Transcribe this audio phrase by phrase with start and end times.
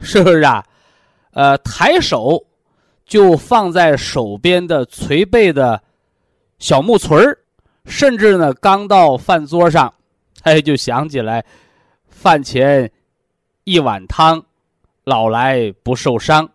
[0.00, 0.64] 是不是啊？
[1.32, 2.44] 呃，抬手
[3.04, 5.80] 就放在手边的捶背的
[6.58, 7.38] 小木锤儿，
[7.84, 9.92] 甚至呢刚到饭桌上。
[10.42, 11.44] 哎，就想起来，
[12.08, 12.90] 饭前
[13.64, 14.42] 一碗汤，
[15.04, 16.48] 老来不受伤。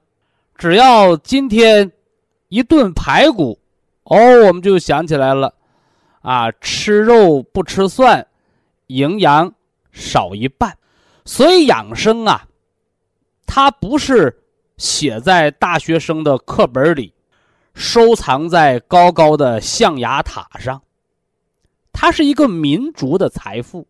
[0.58, 1.92] 只要今天
[2.50, 3.60] 一顿排骨，
[4.06, 5.54] 哦，我们就想起来了，
[6.22, 8.26] 啊，吃肉不吃蒜，
[8.88, 9.54] 营养
[9.92, 10.76] 少一半。
[11.26, 12.48] 所以养生啊，
[13.46, 14.36] 它不是
[14.78, 17.14] 写在大学生的课本里，
[17.74, 20.82] 收藏在高高的象牙塔上。
[21.94, 23.88] 它是一个民族的财富，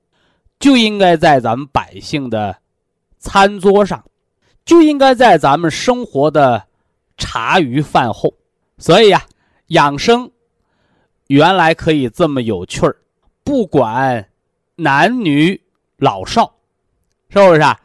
[0.59, 2.55] 就应该在咱们百姓的
[3.17, 4.03] 餐桌上，
[4.63, 6.63] 就应该在咱们生活的
[7.17, 8.31] 茶余饭后。
[8.77, 9.23] 所以呀，
[9.67, 10.29] 养生
[11.27, 12.95] 原来可以这么有趣儿，
[13.43, 14.23] 不管
[14.75, 15.59] 男女
[15.97, 16.53] 老少，
[17.29, 17.79] 是不是啊？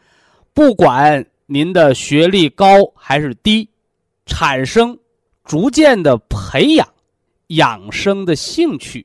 [0.52, 3.68] 不管您的学历高还是低，
[4.24, 4.96] 产生
[5.42, 6.86] 逐渐的培养
[7.48, 9.04] 养生的兴趣。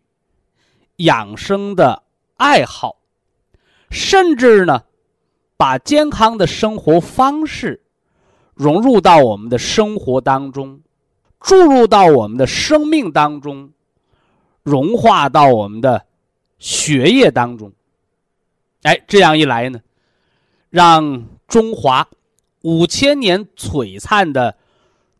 [0.97, 2.03] 养生的
[2.35, 2.97] 爱好，
[3.89, 4.83] 甚至呢，
[5.57, 7.81] 把健康的生活方式
[8.53, 10.79] 融入到我们的生活当中，
[11.39, 13.71] 注入到我们的生命当中，
[14.61, 16.05] 融化到我们的
[16.59, 17.73] 血液当中。
[18.83, 19.79] 哎，这样一来呢，
[20.69, 22.07] 让中华
[22.65, 24.57] 五千年璀璨的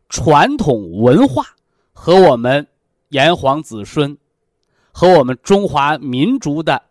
[0.08, 1.44] 传统文化
[1.92, 2.66] 和我们
[3.10, 4.18] 炎黄子孙。
[4.90, 6.82] 和我们中华民族的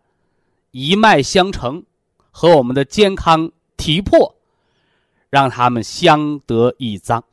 [0.70, 1.82] 一脉相承，
[2.30, 4.36] 和我们的健康体魄，
[5.28, 7.24] 让他们相得益彰。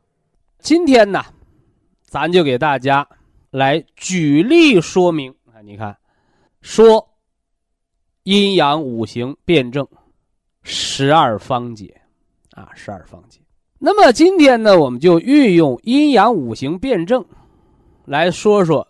[0.58, 1.24] 今天呢，
[2.02, 3.08] 咱就给大家
[3.52, 5.96] 来举例说明啊，你看，
[6.60, 7.14] 说
[8.24, 9.86] 阴阳五行辩证
[10.64, 12.02] 十二方解
[12.54, 13.38] 啊，十二方解。
[13.78, 17.24] 那么今天呢，我们就运用阴阳五行辩证
[18.04, 18.86] 来说说。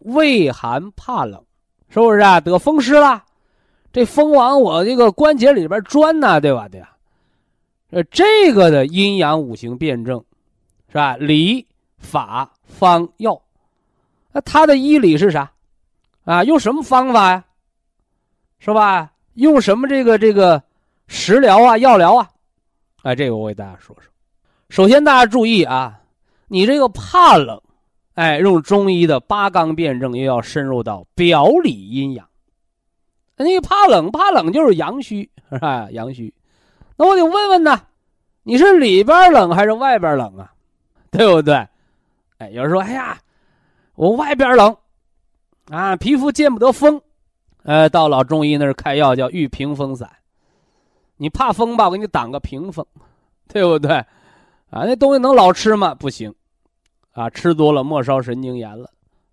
[0.00, 1.44] 畏寒怕冷，
[1.88, 2.40] 是不是啊？
[2.40, 3.24] 得风湿了，
[3.92, 6.68] 这风往我这个关节里边钻呢，对吧？
[6.68, 6.88] 对呀，
[7.90, 10.24] 呃，这个的阴阳五行辩证，
[10.88, 11.16] 是吧？
[11.16, 11.66] 理、
[11.98, 13.38] 法、方、药，
[14.32, 15.50] 那它的医理是啥？
[16.24, 17.44] 啊，用什么方法呀？
[18.60, 19.12] 是吧？
[19.34, 20.62] 用什么这个这个
[21.08, 22.30] 食疗啊、药疗啊？
[23.02, 24.10] 哎，这个我给大家说说。
[24.70, 26.00] 首先，大家注意啊，
[26.48, 27.60] 你这个怕冷。
[28.14, 32.28] 哎，用中医的八纲辩证，又要深入到表里阴阳。
[33.36, 35.88] 你怕冷，怕冷就是阳虚，是吧？
[35.92, 36.34] 阳虚，
[36.96, 37.80] 那我得问问呢，
[38.42, 40.52] 你是里边冷还是外边冷啊？
[41.12, 41.54] 对不对？
[42.38, 43.16] 哎，有人说，哎呀，
[43.94, 44.76] 我外边冷，
[45.70, 47.00] 啊，皮肤见不得风，
[47.62, 50.10] 呃，到老中医那儿开药叫玉屏风散，
[51.18, 52.84] 你怕风吧，我给你挡个屏风，
[53.46, 53.92] 对不对？
[54.70, 55.94] 啊，那东西能老吃吗？
[55.94, 56.34] 不行。
[57.12, 58.88] 啊，吃多了末梢神经炎了，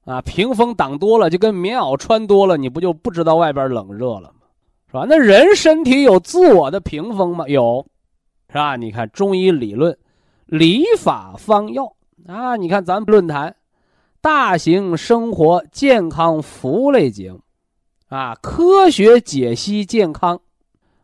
[0.05, 4.47] 啊，屏风挡多了就跟棉袄穿多了，你不就不知道外边冷热了吗？
[4.87, 5.05] 是吧？
[5.07, 7.47] 那人身体有自我的屏风吗？
[7.47, 7.85] 有，
[8.49, 8.75] 是吧？
[8.75, 9.95] 你看中医理论，
[10.47, 11.93] 理法方药
[12.27, 13.55] 啊，你看咱们论坛，
[14.19, 17.39] 大型生活健康服务类节目，
[18.07, 20.39] 啊，科学解析健康，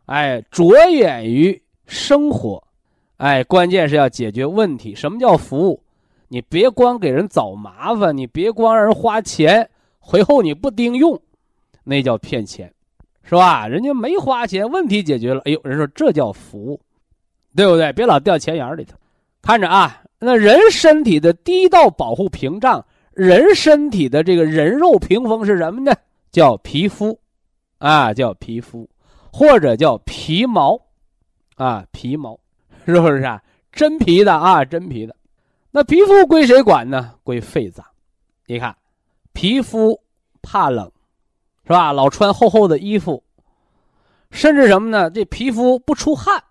[0.06, 2.62] 哎，着眼于生活，
[3.16, 4.94] 哎，关键是要解决问题。
[4.94, 5.82] 什么叫服务？
[6.28, 9.68] 你别光给人找麻烦，你别光让人花钱，
[9.98, 11.20] 回后你不丁用，
[11.84, 12.72] 那叫骗钱，
[13.22, 13.68] 是吧？
[13.68, 16.80] 人家没花钱，问题解决了，哎呦，人说这叫服务，
[17.54, 17.92] 对不对？
[17.92, 18.96] 别老掉钱眼里头。
[19.42, 25.92] 看着啊，那人身体的第一道保护屏障，人身体的这个人肉屏风是什么呢？
[26.30, 27.18] 叫皮肤，
[27.78, 28.88] 啊，叫皮肤，
[29.32, 30.78] 或者叫皮毛，
[31.56, 32.38] 啊，皮毛，
[32.84, 33.42] 是不是啊？
[33.72, 35.16] 真皮的啊，真皮的。
[35.70, 37.14] 那皮肤归谁管呢？
[37.24, 37.84] 归肺脏。
[38.46, 38.76] 你看，
[39.32, 39.98] 皮肤
[40.42, 40.92] 怕冷，
[41.64, 41.92] 是吧？
[41.92, 43.24] 老穿厚厚的衣服，
[44.30, 45.10] 甚至什么呢？
[45.10, 46.44] 这皮肤不出汗，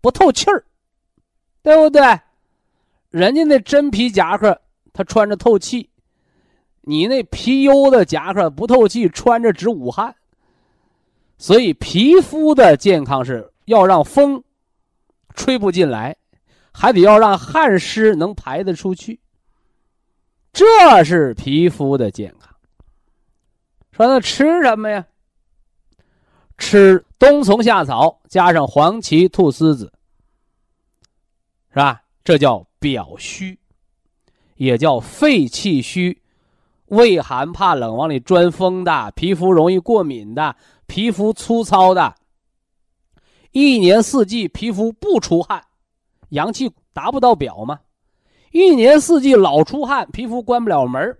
[0.00, 0.64] 不透气儿，
[1.62, 2.02] 对不对？
[3.10, 4.60] 人家那真皮夹克，
[4.92, 5.88] 他穿着透气；
[6.82, 10.14] 你那皮优的夹克不透气，穿着直捂汗。
[11.40, 14.44] 所以，皮肤的健康是要让风
[15.34, 16.16] 吹不进来。
[16.72, 19.18] 还得要让汗湿能排得出去，
[20.52, 22.54] 这是皮肤的健康。
[23.90, 25.04] 说那吃什么呀？
[26.56, 29.92] 吃冬虫夏草加上黄芪、菟丝子，
[31.70, 32.02] 是吧？
[32.22, 33.58] 这叫表虚，
[34.54, 36.22] 也叫肺气虚、
[36.86, 40.54] 畏寒怕冷、往里钻风的、皮肤容易过敏的、
[40.90, 42.16] 皮肤粗糙的，
[43.52, 45.64] 一年四季皮肤不出汗。
[46.30, 47.78] 阳气达不到表吗？
[48.50, 51.16] 一年四季老出汗，皮肤关不了门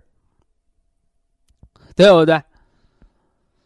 [1.95, 2.43] 对不对？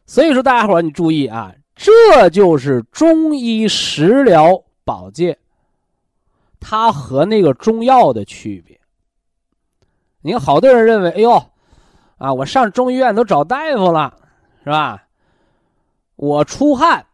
[0.06, 5.36] 所以说，大家伙你注意啊，这就是中医食疗保健，
[6.60, 8.80] 它和那个中药的区别。
[10.22, 11.44] 你看，好多人认为，哎呦，
[12.20, 14.16] 啊，我上中医院都找大夫了，
[14.64, 15.05] 是吧？
[16.16, 17.06] 我出汗，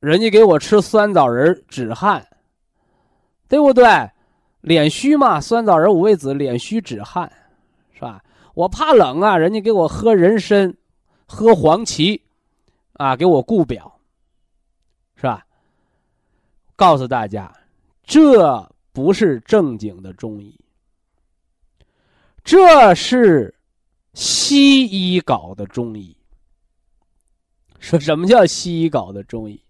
[0.00, 2.26] 人家给我吃酸枣仁止汗。
[3.48, 3.84] 对不对？
[4.60, 7.32] 脸虚嘛，酸枣仁、五味子，脸虚止汗，
[7.92, 8.22] 是吧？
[8.54, 10.72] 我怕冷啊，人家给我喝人参，
[11.26, 12.22] 喝黄芪，
[12.92, 13.98] 啊，给我固表，
[15.16, 15.44] 是吧？
[16.76, 17.52] 告诉大家，
[18.04, 20.56] 这不是正经的中医，
[22.44, 23.52] 这是
[24.14, 26.16] 西医搞的中医。
[27.90, 29.60] 说什么叫西医搞的中医？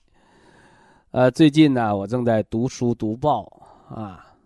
[1.11, 3.51] 呃，最近呢，我正在读书读报。
[3.89, 4.37] 啊，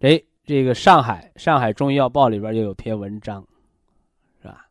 [0.00, 3.42] 哎，这个上海《上海中医药报》里边就有篇文章，
[4.42, 4.66] 是吧？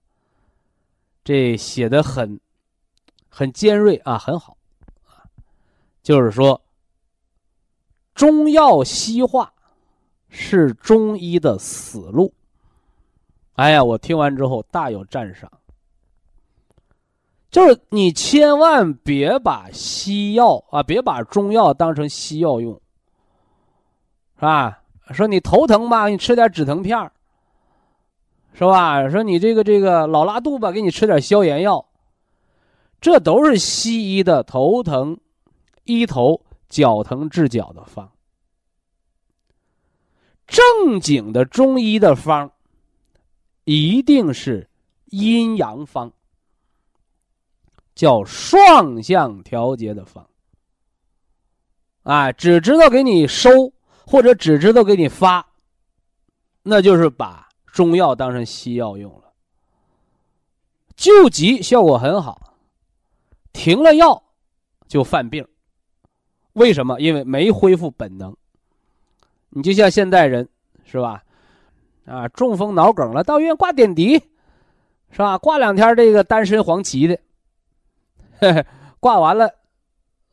[1.24, 2.39] 这写的很
[3.30, 4.56] 很尖锐啊，很好
[5.07, 5.25] 啊，
[6.04, 6.62] 就是说
[8.13, 9.51] 中药西化
[10.30, 12.31] 是中医的死路。
[13.54, 15.51] 哎呀，我听完之后大有赞赏，
[17.53, 22.73] 就是你千万别把西药啊，别把中药当成西药用。
[24.38, 24.81] 是吧？
[25.11, 27.11] 说你头疼吧，你吃点止疼片儿
[28.55, 29.07] 是吧？
[29.07, 31.85] 说你这个这个老拉肚吧，给你吃点消炎药。
[33.00, 35.15] 这都是西医的头疼
[35.83, 38.09] 医头，脚疼治脚的方。
[40.47, 42.51] 正经的中医的方，
[43.65, 44.67] 一定是
[45.11, 46.11] 阴阳方，
[47.93, 50.27] 叫双向调节的方。
[52.03, 53.73] 啊，只知道给你收。
[54.05, 55.47] 或者只知道给你发，
[56.62, 59.31] 那就是把中药当成西药用了。
[60.97, 62.57] 救急效果很好，
[63.53, 64.21] 停了药
[64.89, 65.47] 就犯病。
[66.51, 67.00] 为什么？
[67.00, 68.35] 因为没恢复本能。
[69.51, 70.50] 你就像现代人
[70.83, 71.23] 是吧？
[72.05, 74.19] 啊，中风脑梗了，到医院挂点滴，
[75.12, 75.38] 是吧？
[75.38, 77.17] 挂两天这个丹参黄芪的，
[79.00, 79.53] 挂完了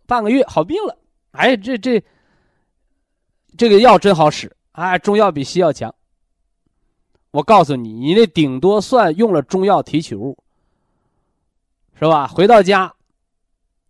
[0.06, 0.96] 半个月好病了。
[1.32, 2.02] 哎，这这。
[3.58, 5.92] 这个药真好使，哎，中药比西药强。
[7.32, 10.38] 我告诉你，你那顶多算用了中药提取物，
[11.98, 12.28] 是吧？
[12.28, 12.94] 回到家，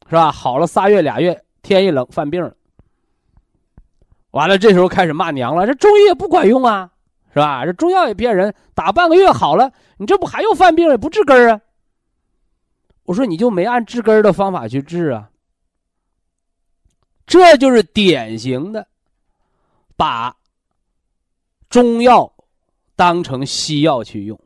[0.09, 0.33] 是吧？
[0.33, 2.53] 好了仨月俩月，天一冷犯病了，
[4.31, 6.91] 完了这时候开始骂娘了，这中医也不管用啊，
[7.29, 7.65] 是吧？
[7.67, 10.97] 这中药也骗人，打半个月好了，你这不还又犯病了？
[10.97, 11.61] 不治根啊？
[13.11, 15.29] 我说你就没按治根的方法去治啊？
[17.27, 18.87] 这就是典型的。
[19.97, 20.37] 把
[21.69, 22.33] 中药
[22.95, 24.39] 当成西药去用，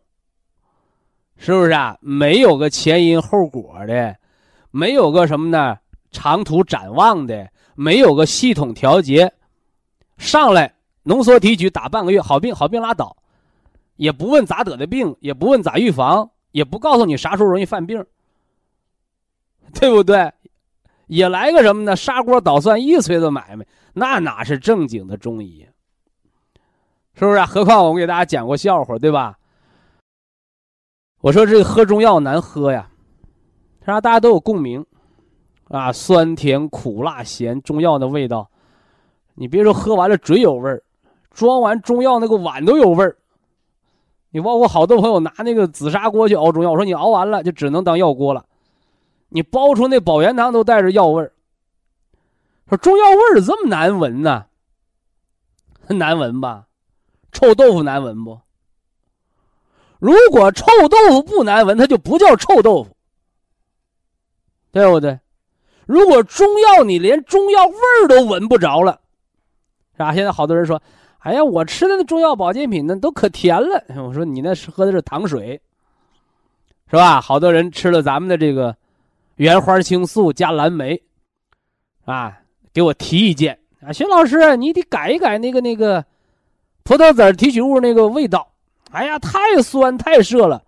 [1.36, 1.98] 是不是啊？
[2.00, 4.16] 没有个前因后果的，
[4.70, 5.76] 没有个什么呢？
[6.10, 9.30] 长途展望的，没有个系统调节，
[10.16, 13.14] 上来浓缩提取打半个月，好病好病拉倒，
[13.96, 18.02] 也不问咋得的病，也不问咋预防，也不告诉你啥时候容易犯病，
[19.80, 20.32] 对不对？
[21.06, 21.94] 也来个什么呢？
[21.94, 25.66] 砂锅捣蒜一锤子买卖，那哪是正经的中医？
[27.14, 27.44] 是不是啊？
[27.46, 29.36] 何况我给大家讲过笑话，对吧？
[31.20, 32.88] 我说这个喝中药难喝呀，
[33.80, 34.00] 是吧？
[34.00, 34.84] 大家都有共鸣，
[35.68, 38.50] 啊，酸甜苦辣咸，中药的味道，
[39.34, 40.82] 你别说喝完了嘴有味儿，
[41.30, 43.16] 装完中药那个碗都有味儿。
[44.30, 48.44] 你包括好多朋友拿那个紫砂锅去熬中药，我说你熬完了就只能当药锅了，
[49.34, 51.32] 你包出那保元汤都带着药味儿。
[52.68, 54.46] 说中药味儿这么难闻呢？
[55.88, 56.66] 难闻吧？
[57.32, 58.38] 臭豆腐难闻不？
[59.98, 62.96] 如果臭豆腐不难闻，它就不叫臭豆腐，
[64.70, 65.18] 对不对？
[65.84, 69.00] 如果中药你连中药味儿都闻不着了，
[69.94, 70.14] 是吧？
[70.14, 70.80] 现在好多人说。
[71.18, 73.82] 哎呀，我吃的那中药保健品呢，都可甜了。
[74.06, 75.60] 我说你那是喝的是糖水，
[76.88, 77.20] 是吧？
[77.20, 78.76] 好多人吃了咱们的这个
[79.36, 81.02] 原花青素加蓝莓，
[82.04, 82.40] 啊，
[82.72, 86.04] 给我提意见啊，徐老师，你得改一改那个那个
[86.82, 88.48] 葡萄籽提取物那个味道。
[88.90, 90.62] 哎呀，太酸太涩了，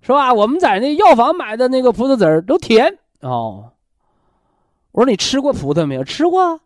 [0.00, 0.34] 是吧？
[0.34, 3.70] 我们在那药房买的那个葡萄籽都甜哦。
[4.90, 6.02] 我说你吃过葡萄没有？
[6.02, 6.60] 吃过。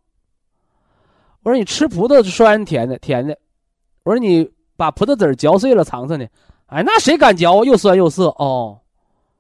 [1.43, 3.37] 我说你吃葡萄酸甜的甜的，
[4.05, 6.27] 我说你把葡萄籽嚼碎了尝尝呢，
[6.67, 7.65] 哎，那谁敢嚼？
[7.65, 8.81] 又酸又涩哦。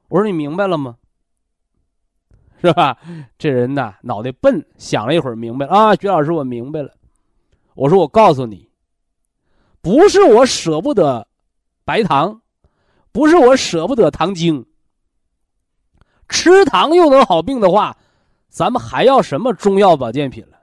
[0.08, 0.96] 我说你明白了吗？
[2.62, 2.96] 是吧？
[3.36, 5.94] 这人呐，脑袋笨，想了一会儿明白了啊。
[5.96, 6.94] 徐老师，我明白了。
[7.74, 8.70] 我说我告诉你，
[9.80, 11.26] 不是我舍不得
[11.84, 12.40] 白糖，
[13.10, 14.64] 不是我舍不得糖精。
[16.28, 17.96] 吃糖又能好病的话，
[18.48, 20.58] 咱们还要什么中药保健品了？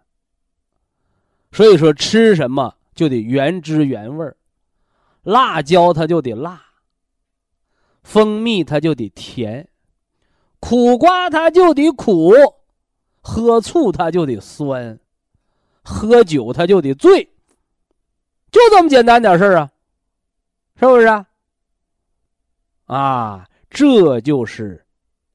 [1.52, 4.38] 所以说，吃什么就得原汁原味儿，
[5.22, 6.62] 辣椒它就得辣，
[8.04, 9.69] 蜂蜜它就得甜，
[10.60, 12.34] 苦瓜它就得苦，
[13.22, 15.00] 喝醋它就得酸，
[15.82, 17.24] 喝酒它就得醉，
[18.52, 19.72] 就这么简单点事儿啊，
[20.76, 21.26] 是不是啊？
[22.86, 24.86] 啊，这就是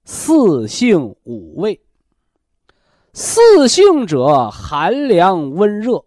[0.04, 1.80] 四性五味。
[3.12, 6.04] 四性者寒凉温热，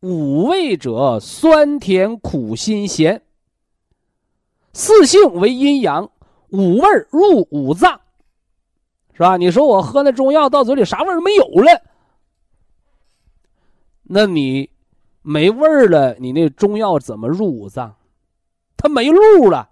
[0.00, 3.22] 五味者酸甜苦辛咸。
[4.72, 6.10] 四性为阴阳，
[6.48, 8.00] 五味入五脏，
[9.12, 9.36] 是吧？
[9.36, 11.82] 你说我喝那中药到嘴里啥味儿没有了，
[14.02, 14.68] 那你
[15.22, 17.94] 没味儿了，你那中药怎么入五脏？
[18.76, 19.68] 它没路了。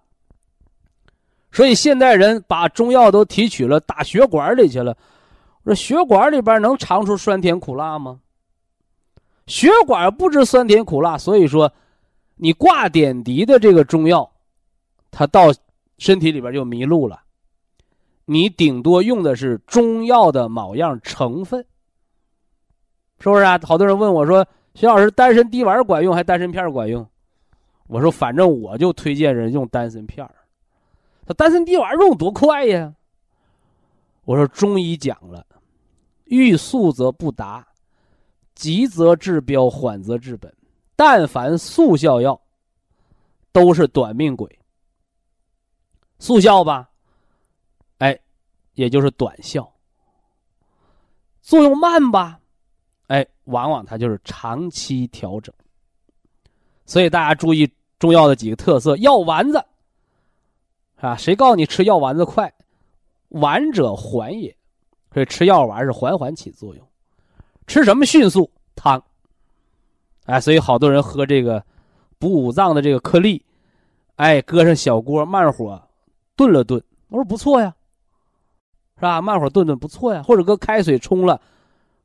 [1.51, 4.97] 所以现代人把中药都提取了，打血管里去了。
[5.63, 8.21] 我说血管里边能尝出酸甜苦辣吗？
[9.47, 11.73] 血管不知酸甜苦辣，所以说，
[12.37, 14.31] 你挂点滴的这个中药，
[15.11, 15.51] 它到
[15.97, 17.19] 身体里边就迷路了。
[18.31, 21.65] 你顶多用的是中药的某样成分，
[23.21, 23.59] 是不是啊？
[23.63, 27.09] 好多人问我说：“徐老师，丹参滴丸管用还丹参片管用？”
[27.89, 30.29] 我说：“反正我就推荐人用丹参片
[31.25, 32.95] 他丹参滴丸用多快呀？
[34.27, 35.47] 我说中医讲了。
[36.27, 37.67] 欲速则不达，
[38.55, 40.55] 急则治标，缓则治本。
[40.95, 42.39] 但凡速效药，
[43.53, 44.59] 都是短命鬼。
[46.19, 46.88] 速效吧，
[48.79, 49.69] 也就是短效。
[51.43, 52.39] 作用慢吧，
[53.09, 55.53] 哎，往往它就是长期调整。
[56.87, 57.69] 所以大家注意
[57.99, 59.65] 中药的几个特色：药丸子，
[61.01, 62.53] 啊，谁告诉你吃药丸子快？
[63.31, 64.57] 丸者缓也。
[65.13, 66.89] 所以吃药丸是缓缓起作用，
[67.67, 69.03] 吃什么迅速汤？
[70.27, 71.65] 哎，所以好多人喝这个
[72.17, 73.45] 补五脏的这个颗粒，
[74.15, 75.83] 哎，搁上小锅慢火
[76.37, 77.75] 炖了炖，我说不错呀，
[78.99, 79.23] 是吧？
[79.23, 81.41] 慢火炖炖不错呀，或者搁开水冲了，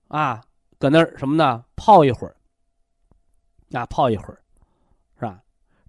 [0.07, 0.41] 啊，
[0.77, 1.65] 搁那儿什么呢？
[1.75, 2.35] 泡一会儿，
[3.71, 4.39] 啊，泡一会儿，
[5.19, 5.41] 是吧？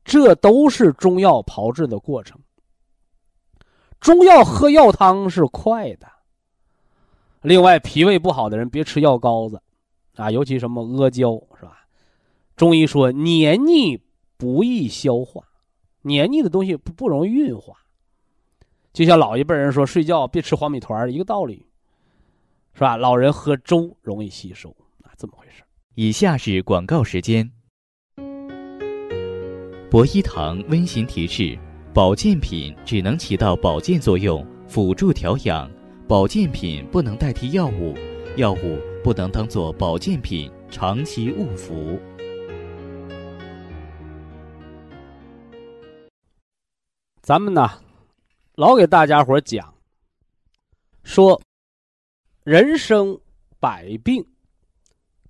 [0.03, 2.41] 这都是中药炮制的过程。
[4.01, 6.07] 中药喝药汤是快的。
[7.43, 9.61] 另外，脾胃不好的人别吃药膏子，
[10.17, 11.87] 啊，尤其什么阿胶，是吧？
[12.57, 14.01] 中医说黏腻
[14.39, 15.43] 不易消化，
[16.01, 17.75] 黏腻的东西不不容易运化。
[18.95, 21.67] 就像老一辈人说睡觉别吃黄米团一个道理，
[22.75, 22.97] 是吧？
[22.97, 24.71] 老人喝粥容易吸收
[25.03, 25.65] 啊，这么回事。
[25.97, 27.51] 以下是广告时间。
[29.91, 31.59] 博一堂温馨提示：
[31.93, 35.69] 保健品只能起到保健作用，辅助调养。
[36.07, 37.97] 保健品不能代替药物，
[38.37, 41.99] 药物不能当做保健品长期误服。
[47.23, 47.69] 咱们呢，
[48.57, 49.75] 老给大家伙讲，
[51.03, 51.41] 说
[52.45, 53.21] 人生
[53.59, 54.25] 百病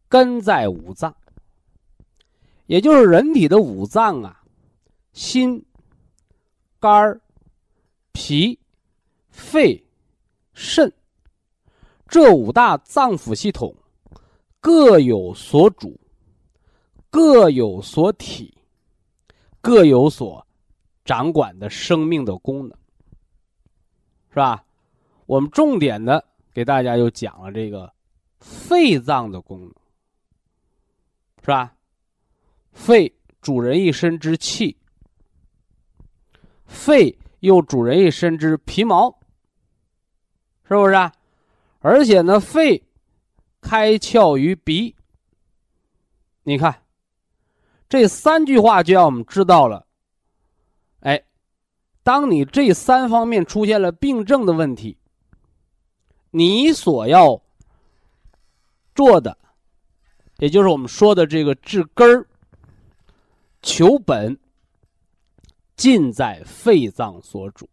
[0.08, 1.16] 根在五脏，
[2.66, 4.42] 也就是人体的五脏啊，
[5.14, 5.64] 心、
[6.78, 7.18] 肝、
[8.12, 8.58] 脾、
[9.30, 9.82] 肺、
[10.52, 10.92] 肾
[12.06, 13.74] 这五大脏腑系统
[14.60, 15.98] 各有所主，
[17.08, 18.54] 各有所体，
[19.62, 20.46] 各有所
[21.06, 22.78] 掌管的生命的功能，
[24.34, 24.64] 是吧？
[25.26, 27.92] 我们重点的给大家又讲了这个
[28.40, 29.68] 肺脏的功能，
[31.40, 31.72] 是吧？
[32.72, 34.76] 肺主人一身之气，
[36.66, 39.08] 肺又主人一身之皮毛，
[40.64, 41.12] 是不是啊？
[41.78, 42.82] 而且呢，肺
[43.60, 44.96] 开窍于鼻。
[46.42, 46.82] 你看，
[47.88, 49.86] 这三句话就让我们知道了，
[52.04, 54.96] 当你这三方面出现了病症的问题。
[56.30, 57.40] 你所要
[58.94, 59.38] 做的，
[60.38, 62.26] 也就是我们说的这个治根儿、
[63.62, 64.38] 求本，
[65.76, 67.68] 尽在肺脏所主。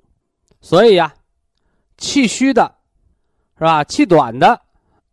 [0.62, 1.14] 所以呀，
[1.98, 2.76] 气虚的，
[3.58, 3.84] 是吧？
[3.84, 4.62] 气短的，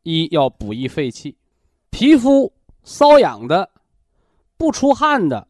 [0.03, 1.35] 一要补益肺气；
[1.91, 2.53] 皮肤
[2.85, 3.71] 瘙痒的、
[4.59, 5.49] 不出汗的、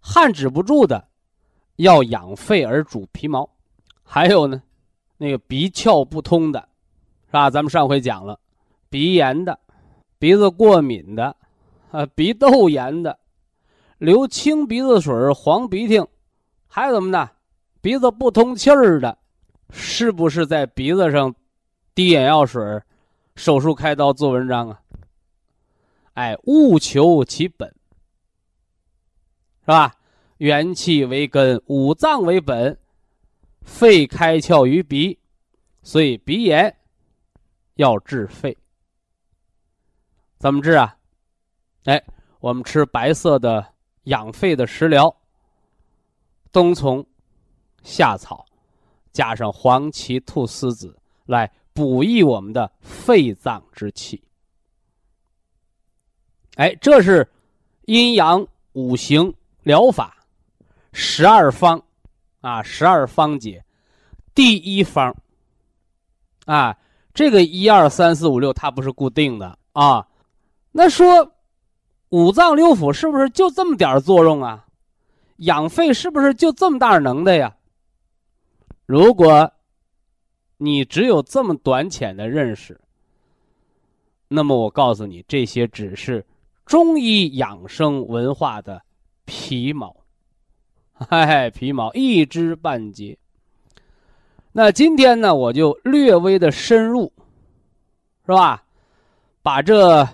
[0.00, 1.07] 汗止不住的，
[1.78, 3.48] 要养肺而主皮毛。
[4.04, 4.62] 还有呢，
[5.16, 6.68] 那个鼻窍不通的。
[7.26, 7.50] 是吧？
[7.50, 8.40] 咱们上回讲了，
[8.88, 9.58] 鼻炎的、
[10.18, 11.36] 鼻子过敏的、
[11.90, 13.18] 啊鼻窦炎的、
[13.98, 16.02] 流清鼻子水、黄鼻涕，
[16.66, 17.28] 还有什么呢？
[17.82, 19.18] 鼻子不通气儿的，
[19.70, 21.34] 是不是在鼻子上
[21.94, 22.62] 滴眼药水、
[23.36, 24.80] 手术开刀做文章啊？
[26.14, 27.68] 哎，务求其本，
[29.60, 29.94] 是吧？
[30.38, 32.76] 元气为根，五脏为本，
[33.62, 35.18] 肺开窍于鼻，
[35.82, 36.74] 所以鼻炎。
[37.74, 38.58] 要治肺，
[40.36, 40.98] 怎么治啊？
[41.84, 42.02] 哎，
[42.40, 43.64] 我们吃白色的
[44.02, 45.16] 养肺的食疗，
[46.50, 47.06] 冬虫
[47.84, 48.44] 夏草，
[49.12, 54.20] 加上黄芪、菟丝子来补益我们的肺脏之气。
[56.56, 57.30] 哎，这是
[57.84, 60.17] 阴阳五行疗法
[61.00, 61.80] 十二方
[62.40, 63.64] 啊，十二方解
[64.34, 65.14] 第一方
[66.44, 66.76] 啊。
[67.14, 70.04] 这个一二三四五六，它不是固定的啊。
[70.72, 71.32] 那说
[72.08, 74.66] 五脏六腑是不是就这么点作用啊？
[75.36, 77.56] 养肺是不是就这么大能耐呀？
[78.84, 79.52] 如果
[80.56, 82.80] 你只有这么短浅的认识，
[84.26, 86.26] 那么我告诉你，这些只是
[86.66, 88.82] 中医养生文化的
[89.24, 89.94] 皮毛，
[91.08, 93.16] 嗨，皮毛一知半解。
[94.50, 97.12] 那今天呢，我就略微的深入，
[98.26, 98.64] 是吧？
[99.40, 100.08] 把这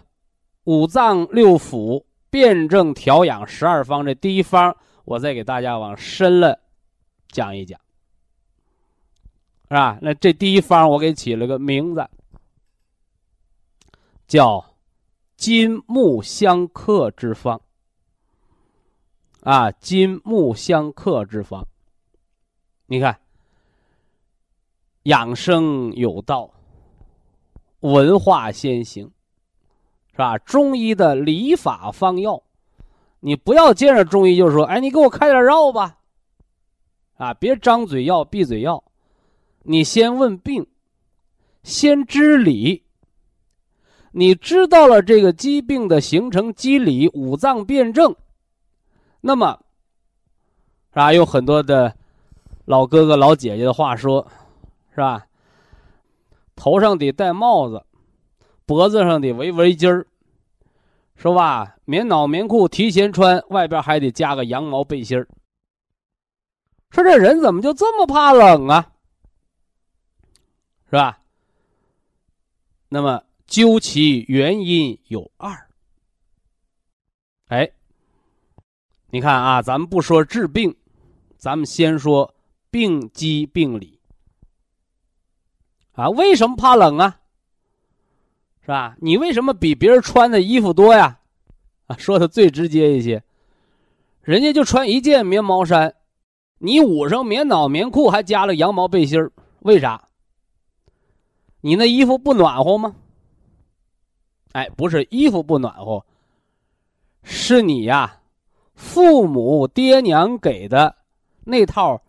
[0.65, 6.61] 五脏六腑辩证调养十二方这第一方，我再给大家往深了
[7.29, 7.81] 讲一讲，
[9.71, 9.99] 是吧？
[10.03, 12.07] 那这第一方我给起了个名字，
[14.27, 14.63] 叫
[15.39, 17.59] 金木相克之方。
[19.45, 21.65] 啊，金木相克之方，
[22.87, 23.19] 你看。
[25.05, 26.51] 养生有道，
[27.81, 29.11] 文化先行，
[30.13, 30.39] 是吧？
[30.39, 32.43] 中医的理法方药，
[33.21, 35.99] 你不要见着中医就说：“哎，你给我开点药吧。”
[37.21, 38.83] 啊，别张嘴要闭嘴要，
[39.65, 40.67] 你先问病，
[41.63, 42.83] 先知理。
[44.13, 48.17] 你知道了这个疾病的形成机理、五脏辩证，
[49.27, 49.59] 那么，
[50.91, 51.13] 是吧？
[51.15, 51.97] 有很多的
[52.67, 54.31] 老哥哥、老姐姐的话说。
[54.91, 55.27] 是吧？
[56.55, 57.85] 头上得戴帽子，
[58.65, 60.07] 脖子上得围围巾儿，
[61.17, 61.75] 是吧？
[61.85, 65.27] 棉袄棉裤提前穿，外边还得加个羊毛背心儿。
[66.91, 68.93] 说这人怎么就这么怕冷啊？
[70.85, 71.19] 是吧？
[72.89, 75.69] 那么究其原因有二。
[77.49, 77.69] 哎，
[79.15, 80.75] 你看啊，咱们不说治病，
[81.37, 82.35] 咱们先说
[82.69, 84.01] 病机病理。
[85.93, 87.21] 啊，为什么怕冷啊？
[88.63, 88.97] 是吧？
[89.01, 91.21] 你为什么比别人穿的衣服多呀？
[91.87, 93.23] 啊，说的最直接一些，
[94.23, 95.95] 人家就穿一件棉毛衫，
[96.59, 100.09] 你捂上棉袄棉裤，还加了羊毛背心为啥？
[101.61, 102.97] 你那衣服不暖和吗？
[104.51, 106.05] 哎，不是衣服不暖和，
[107.23, 108.21] 是你呀，
[108.75, 110.95] 父母爹娘给的
[111.45, 112.01] 那套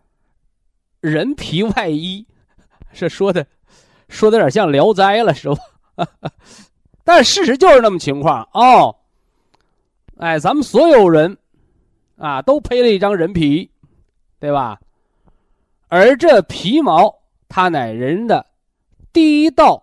[1.00, 2.26] 人皮外衣，
[2.92, 3.46] 是说的。
[4.08, 6.06] 说的有点像《聊斋》了，是吧？
[7.02, 8.94] 但事实就是那么情况哦。
[10.18, 11.36] 哎，咱们所有人
[12.16, 13.68] 啊，都披了一张人皮，
[14.38, 14.78] 对吧？
[15.88, 17.12] 而这皮毛，
[17.48, 18.46] 它乃人的
[19.12, 19.82] 第一道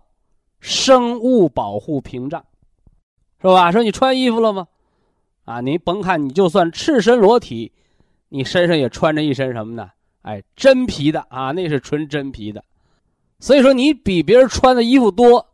[0.62, 2.46] 生物保护屏障，
[3.42, 3.74] 是吧？
[3.74, 4.66] 说你穿衣服了吗？
[5.46, 7.72] 啊，你甭看你就算赤身裸体，
[8.30, 9.92] 你身上也穿着一身什么呢？
[10.22, 12.64] 哎，真皮的啊，那是纯真皮的。
[13.40, 15.46] 所以说，你比别人穿的衣服多，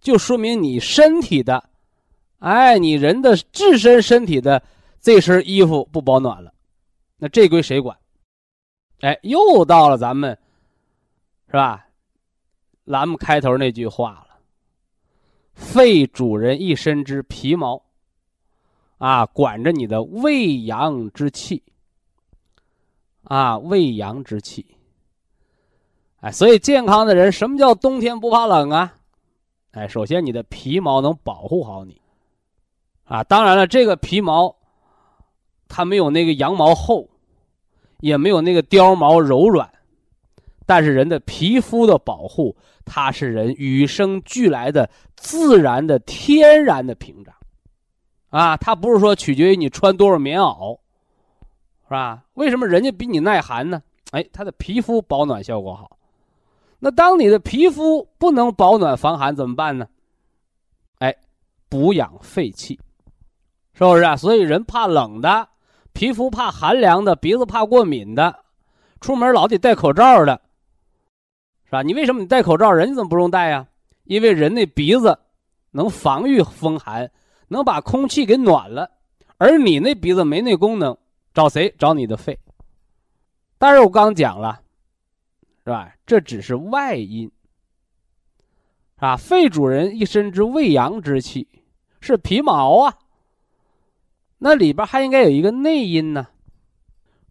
[0.00, 1.68] 就说明你身体的，
[2.38, 4.62] 哎，你人的自身身体的
[4.98, 6.54] 这身衣服不保暖了，
[7.18, 7.94] 那这归谁管？
[9.00, 10.38] 哎，又到了咱们，
[11.48, 11.86] 是吧？
[12.84, 14.38] 栏目开头那句话了
[15.52, 17.83] ：“肺主人一身之皮毛。”
[18.98, 21.62] 啊，管着你的胃阳之气，
[23.24, 24.66] 啊，胃阳之气。
[26.20, 28.94] 哎，所以健康的人，什么叫冬天不怕冷啊？
[29.72, 32.00] 哎，首先你的皮毛能保护好你，
[33.04, 34.54] 啊，当然了，这个皮毛，
[35.68, 37.10] 它没有那个羊毛厚，
[38.00, 39.68] 也没有那个貂毛柔软，
[40.64, 47.33] 但是人的皮肤的保护，它是人与生俱来的、自然的、天然的屏障。
[48.34, 50.76] 啊，它不是说取决于你穿多少棉袄，
[51.84, 52.24] 是吧？
[52.34, 53.80] 为什么人家比你耐寒呢？
[54.10, 55.96] 哎，他的皮肤保暖效果好。
[56.80, 59.86] 那当你的皮肤不能保暖防寒怎么办呢？
[60.98, 61.14] 哎，
[61.68, 62.74] 补养肺气，
[63.72, 64.16] 是不是啊？
[64.16, 65.48] 所以人怕冷的，
[65.92, 68.36] 皮肤怕寒凉的，鼻子怕过敏的，
[69.00, 70.40] 出门老得戴口罩的，
[71.66, 71.82] 是吧？
[71.82, 73.64] 你为什么你戴口罩，人家怎么不用戴呀？
[74.02, 75.16] 因为人那鼻子
[75.70, 77.08] 能防御风寒。
[77.48, 78.90] 能把空气给暖了，
[79.38, 80.96] 而你那鼻子没那功能，
[81.32, 81.74] 找谁？
[81.78, 82.38] 找你的肺。
[83.58, 84.60] 但是我刚讲了，
[85.64, 85.94] 是吧？
[86.04, 87.30] 这只是外因，
[88.96, 91.48] 啊，肺主人一身之胃阳之气
[92.00, 92.98] 是皮毛啊，
[94.38, 96.26] 那里边还应该有一个内因呢。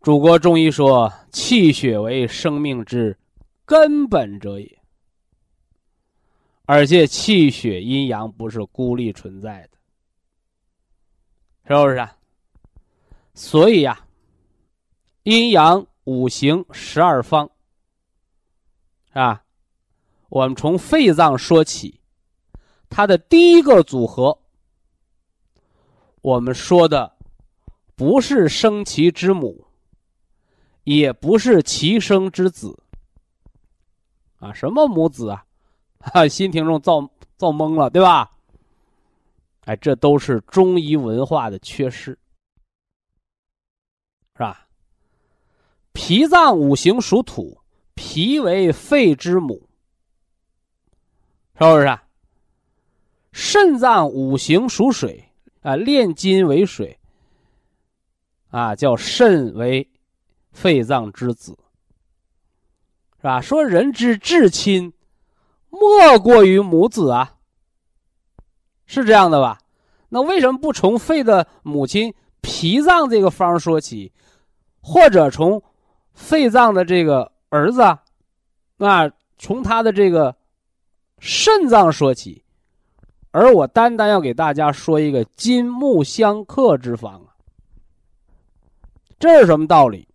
[0.01, 3.17] 祖国中医说，气血为生命之
[3.65, 4.79] 根本者也，
[6.65, 9.77] 而且气血阴阳不是孤立存在的。
[11.65, 12.17] 是不是啊？
[13.33, 14.05] 所以呀，
[15.23, 17.49] 阴阳五行十二方，
[19.13, 19.43] 啊，
[20.27, 22.01] 我们从肺脏说起，
[22.89, 24.37] 它的第一个组合，
[26.21, 27.15] 我们说的
[27.95, 29.65] 不是生其之母，
[30.83, 32.77] 也不是其生之子，
[34.39, 35.45] 啊，什么母子啊？
[35.99, 38.32] 哈， 新听众造造懵了，对吧？
[39.65, 42.11] 哎，这都是中医文化的缺失，
[44.35, 44.67] 是吧？
[45.93, 47.61] 脾脏五行属土，
[47.93, 49.69] 脾为肺之母，
[51.55, 51.99] 是不是？
[53.31, 55.29] 肾脏五行属水，
[55.61, 56.99] 啊，炼金为水，
[58.49, 59.89] 啊，叫肾为
[60.51, 61.57] 肺脏之子，
[63.17, 63.39] 是吧？
[63.39, 64.91] 说人之至亲，
[65.69, 67.37] 莫过于母子啊。
[68.85, 69.59] 是这样的吧？
[70.09, 74.11] 那为什么不从肺的母亲脾脏这个方说起，
[74.79, 75.63] 或者从
[76.13, 77.81] 肺脏的这个儿子，
[78.77, 80.35] 那从他的这个
[81.17, 82.43] 肾脏说起，
[83.31, 87.33] 而我单单要给大家说一个金木相克之方啊？
[89.17, 90.07] 这是什么道理？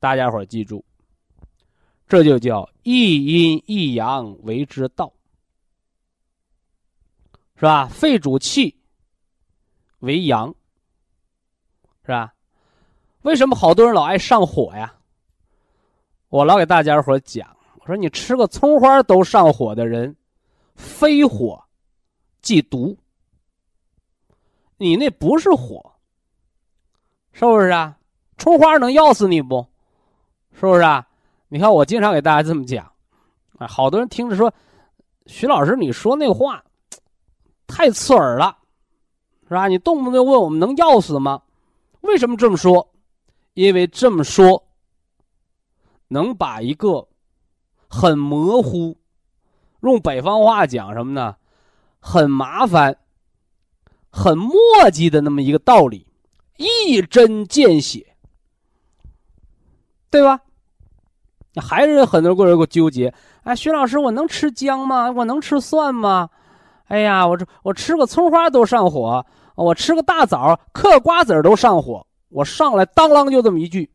[0.00, 0.84] 大家伙记住，
[2.08, 5.12] 这就叫一阴一阳为之道。
[7.64, 7.86] 是吧？
[7.86, 8.76] 肺主气，
[10.00, 10.54] 为阳，
[12.02, 12.34] 是吧？
[13.22, 14.94] 为什么好多人老爱上火呀？
[16.28, 20.14] 我老给大家伙讲，我说你吃个葱花都上火的人，
[20.74, 21.58] 非火
[22.42, 22.94] 即毒。
[24.76, 25.90] 你那不是火，
[27.32, 27.96] 是不是啊？
[28.36, 29.66] 葱花能要死你不？
[30.52, 31.08] 是不是啊？
[31.48, 32.92] 你看我经常给大家这么讲，
[33.56, 34.52] 啊，好多人听着说，
[35.24, 36.62] 徐老师你说那话。
[37.66, 38.58] 太刺耳了，
[39.48, 39.68] 是吧？
[39.68, 41.42] 你动不动问我们能要死吗？
[42.02, 42.90] 为什么这么说？
[43.54, 44.64] 因为这么说，
[46.08, 47.06] 能把一个
[47.88, 48.96] 很模糊，
[49.80, 51.36] 用北方话讲什么呢？
[52.00, 52.98] 很麻烦、
[54.10, 54.52] 很墨
[54.92, 56.06] 迹的那么一个道理，
[56.56, 58.16] 一针见血，
[60.10, 60.40] 对吧？
[61.56, 63.14] 还是很多人给我纠结。
[63.44, 65.10] 哎，徐老师，我能吃姜吗？
[65.12, 66.28] 我能吃蒜吗？
[66.86, 72.06] 哎呀，我这我吃个葱花都上火，我吃个大枣嗑瓜子都上火。
[72.28, 73.88] 我上来当啷就这么一句，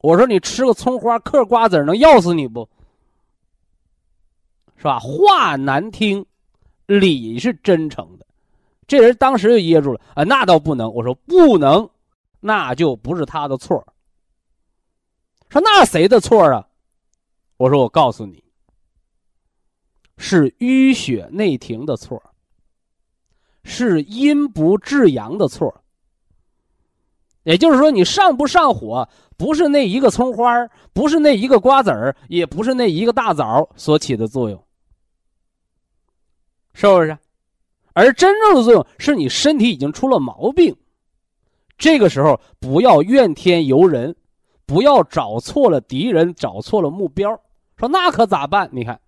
[0.00, 2.68] 我说你吃个葱花嗑瓜子能要死你不？
[4.76, 4.98] 是吧？
[5.00, 6.24] 话难听，
[6.86, 8.26] 理是真诚的。
[8.86, 10.92] 这人当时就噎住了啊，那倒不能。
[10.94, 11.90] 我说不能，
[12.38, 13.84] 那就不是他的错
[15.48, 16.66] 说那谁的错啊？
[17.56, 18.42] 我说我告诉你，
[20.22, 22.22] 是淤血内停的错
[23.64, 25.82] 是阴不至阳的错
[27.42, 34.62] 也就是说，你上不上火，不是那一个葱花不是那一个瓜子儿，也不是那一个大枣所起的作用，
[36.74, 37.16] 是不是？
[37.94, 40.76] 而真正的作用是你身体已经出了毛病，
[41.78, 44.14] 这个时候不要怨天尤人，
[44.66, 47.40] 不要找错了敌人，找错了目标。
[47.78, 48.68] 说那可咋办？
[48.70, 49.00] 你看，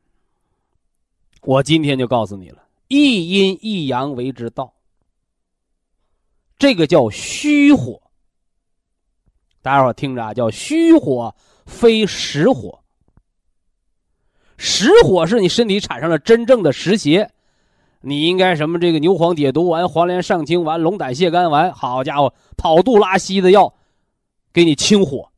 [1.43, 4.73] 我今天就告诉你了：一阴一阳为之道。
[6.57, 8.01] 这个叫虚火。
[9.61, 11.35] 大家伙听着啊，叫虚火，
[11.67, 12.81] 非实火。
[14.57, 17.29] 实火是你身体产生了真正的实邪，
[18.01, 23.75] 你应该什么这个牛黄解毒丸、黄连上清丸、龙胆泻肝丸，好家伙，跑肚拉稀的药，
[24.53, 25.29] 给你清火。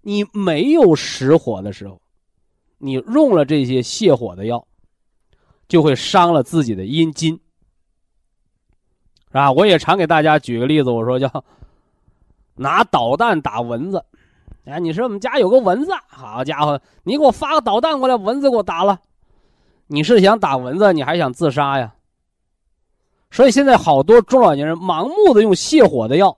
[0.00, 2.00] 你没有实火的时候，
[2.78, 4.66] 你用了这些泻火的药，
[5.68, 7.34] 就会伤了自己的阴筋，
[9.28, 9.50] 是吧？
[9.52, 11.28] 我也常给大家举个例子，我说叫。
[12.56, 14.04] 拿导弹打蚊子，
[14.64, 19.00] 哎，你说我们家有个蚊子，好家伙，你给我发个导弹过来，蚊子给我打了，
[19.88, 21.96] 你是想打蚊子，你还想自杀呀？
[23.32, 26.36] 所以现在好多中老年人盲目的用泻火的药，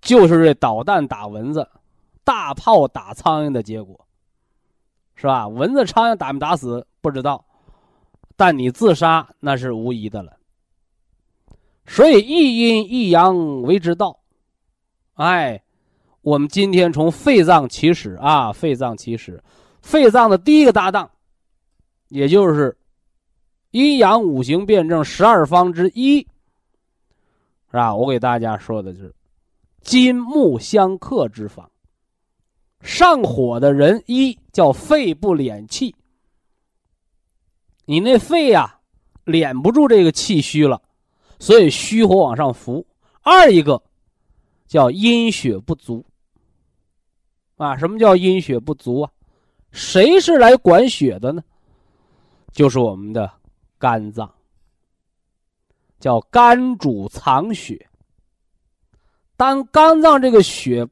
[0.00, 1.68] 就是这导弹打蚊子，
[2.24, 4.06] 大炮打苍蝇的结果，
[5.14, 5.46] 是吧？
[5.46, 7.44] 蚊子、苍蝇打没打死不知道，
[8.40, 10.38] 但你自杀那是无疑的了。
[11.84, 14.18] 所以一阴一阳为之道。
[15.12, 15.62] 哎，
[16.22, 19.44] 我们今天从肺脏起始啊，肺脏起始，
[19.82, 21.10] 肺脏的第一个搭档，
[22.08, 22.74] 也就是
[23.72, 26.26] 阴阳五行辩证十二方之一，是
[27.72, 27.94] 吧？
[27.94, 29.14] 我给大家说的是
[29.82, 31.70] 金木相克之方。
[32.80, 35.94] 上火的人，一叫肺不敛气，
[37.90, 38.78] 你那肺呀
[39.24, 40.80] 敛不住这个气虚了，
[41.40, 42.86] 所以虚火往上浮。
[43.20, 43.82] 二一个。
[44.68, 46.06] 叫阴血不足，
[47.56, 49.10] 啊，什么叫阴血不足啊？
[49.72, 51.42] 谁是来管血的呢？
[52.52, 53.28] 就是我们的
[53.78, 54.32] 肝脏，
[55.98, 57.84] 叫肝主藏血。
[59.36, 60.86] 当肝脏这个血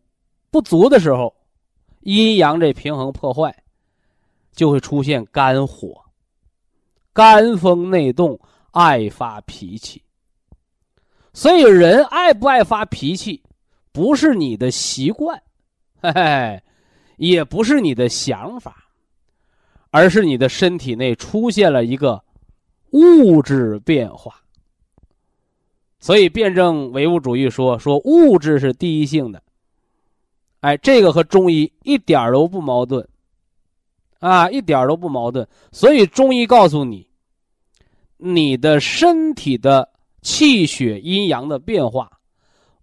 [0.51, 1.33] 不足的时候，
[2.01, 3.57] 阴阳这平衡破坏，
[4.51, 6.05] 就会出现肝火，
[7.13, 8.39] 肝风内动，
[8.71, 10.03] 爱发脾气。
[11.33, 13.43] 所以人爱不爱发脾气？
[13.93, 15.41] 不是你的习惯，
[16.01, 16.63] 嘿嘿，
[17.17, 18.77] 也不是你的想法，
[19.91, 22.23] 而是你的身体内出现了一个
[22.91, 24.41] 物质变化。
[26.01, 29.43] 所以辩证唯物主义说说物质是第一性的，
[30.61, 33.09] 哎，这个和中医一点都不矛盾，
[34.19, 35.47] 啊，一点都不矛盾。
[35.73, 37.09] 所以中医告诉你，
[38.17, 39.89] 你的身体的
[40.23, 42.11] 气血阴阳的变化。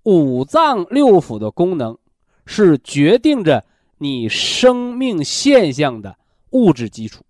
[0.03, 1.97] 五脏六腑的功能，
[2.45, 3.65] 是决定着
[3.97, 6.15] 你生命现象的
[6.51, 7.23] 物质基础。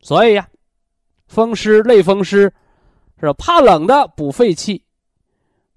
[0.00, 0.48] 所以呀，
[1.28, 2.52] 风湿、类风湿，
[3.20, 3.32] 是？
[3.34, 4.82] 怕冷的补肺气，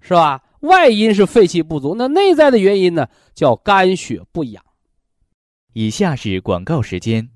[0.00, 0.42] 是吧？
[0.60, 3.06] 外因是肺气不足，那内在的原因呢？
[3.34, 4.64] 叫肝血不养。
[5.78, 7.28] 以下是广告时间。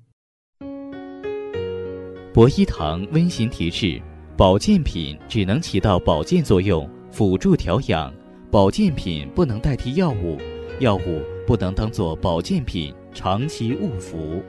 [2.33, 4.01] 博一堂温馨提示：
[4.35, 6.89] 保健品只能起到保健作用。
[7.11, 8.11] 辅助调养，
[8.49, 10.39] 保健品不能代替药物，
[10.79, 14.41] 药物不能当做保健品长期误服。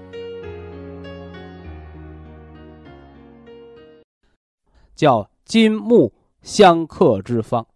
[4.94, 7.66] 叫金木相克之方，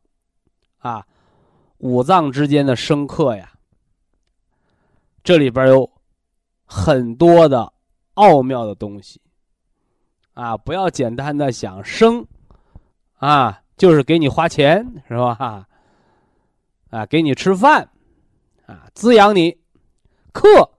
[0.78, 1.06] 啊，
[1.76, 3.52] 五脏之间的生克呀，
[5.22, 5.90] 这里边有
[6.66, 7.72] 很多的
[8.14, 9.20] 奥妙的东西，
[10.34, 12.26] 啊，不要简单的想生，
[13.14, 13.62] 啊。
[13.76, 15.66] 就是给你花钱是吧？
[16.88, 17.86] 啊，给你吃饭，
[18.64, 19.54] 啊，滋养你。
[20.32, 20.70] 克，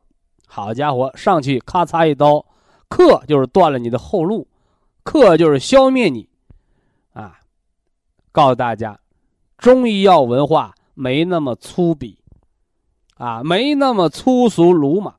[0.48, 2.44] 好家伙，上去咔嚓一刀，
[2.90, 4.48] 克就是断了你的后路，
[5.04, 6.28] 克就是消灭你。
[7.14, 7.40] 啊，
[8.32, 9.00] 告诉大家，
[9.60, 12.18] 中医药文化没那么粗鄙，
[13.18, 15.17] 啊，没那么粗俗鲁莽。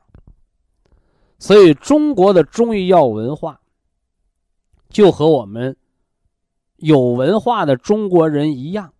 [1.38, 3.60] 所以中国的中医药文化，
[4.88, 5.76] 就和我们。
[6.76, 8.94] 有文化的中国人一样，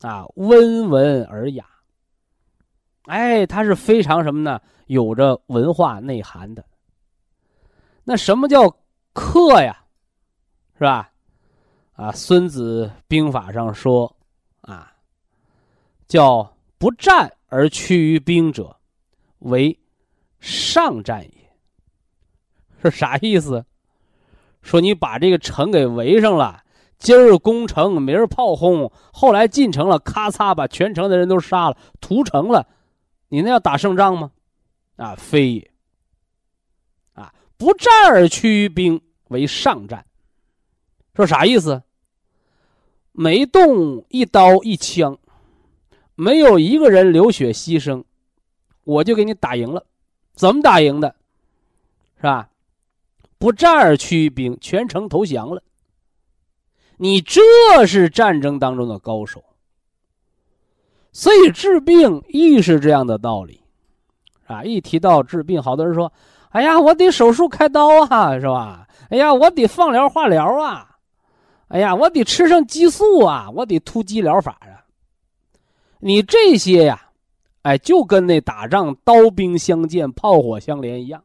[0.00, 1.64] 啊，温文尔雅。
[3.04, 4.60] 哎，他是非常什么呢？
[4.88, 6.64] 有着文化内涵的。
[8.02, 8.68] 那什么叫
[9.12, 9.84] 克呀？
[10.76, 11.12] 是吧？
[11.92, 14.16] 啊，《孙子兵法》上说，
[14.62, 14.92] 啊，
[16.08, 18.76] 叫不战而屈于兵者，
[19.38, 19.78] 为
[20.40, 21.37] 上战也。
[22.82, 23.64] 是啥意思？
[24.62, 26.62] 说你把这个城给围上了，
[26.98, 32.66] 今儿攻城，明儿炮轰，后来进城了，咔嚓把全城的人都杀了，屠城了，
[33.28, 34.30] 你那要打胜仗吗？
[34.96, 35.70] 啊，非也。
[37.14, 40.04] 啊，不战而屈于兵，为上战。
[41.14, 41.82] 说啥意思？
[43.12, 45.18] 没动一刀一枪，
[46.14, 48.04] 没有一个人流血牺牲，
[48.84, 49.84] 我就给你打赢了。
[50.34, 51.14] 怎么打赢的？
[52.16, 52.48] 是吧？
[53.38, 55.62] 不战而屈兵，全城投降了。
[56.96, 57.40] 你这
[57.86, 59.44] 是战争当中的高手。
[61.12, 63.60] 所以治病亦是这样的道理，
[64.46, 64.62] 啊！
[64.62, 66.12] 一提到治病，好多人说
[66.50, 68.86] ：“哎呀，我得手术开刀啊，是吧？
[69.10, 70.96] 哎呀，我得放疗化疗啊。”
[71.68, 73.50] 哎呀，我得吃上激素啊！
[73.54, 74.84] 我得突击疗法啊！
[76.00, 77.10] 你这些呀，
[77.62, 81.24] 哎，就跟那打仗刀兵相见、炮火相连一样，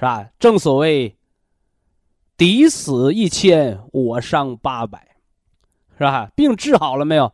[0.00, 0.30] 是吧？
[0.38, 1.14] 正所谓
[2.38, 5.14] “敌死一千，我伤八百”，
[5.92, 6.32] 是吧？
[6.34, 7.30] 病治好了没有？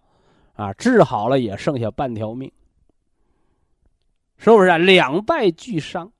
[0.54, 2.50] 啊，治好了也剩下半条命，
[4.36, 4.78] 是不是？
[4.78, 6.10] 两败俱伤，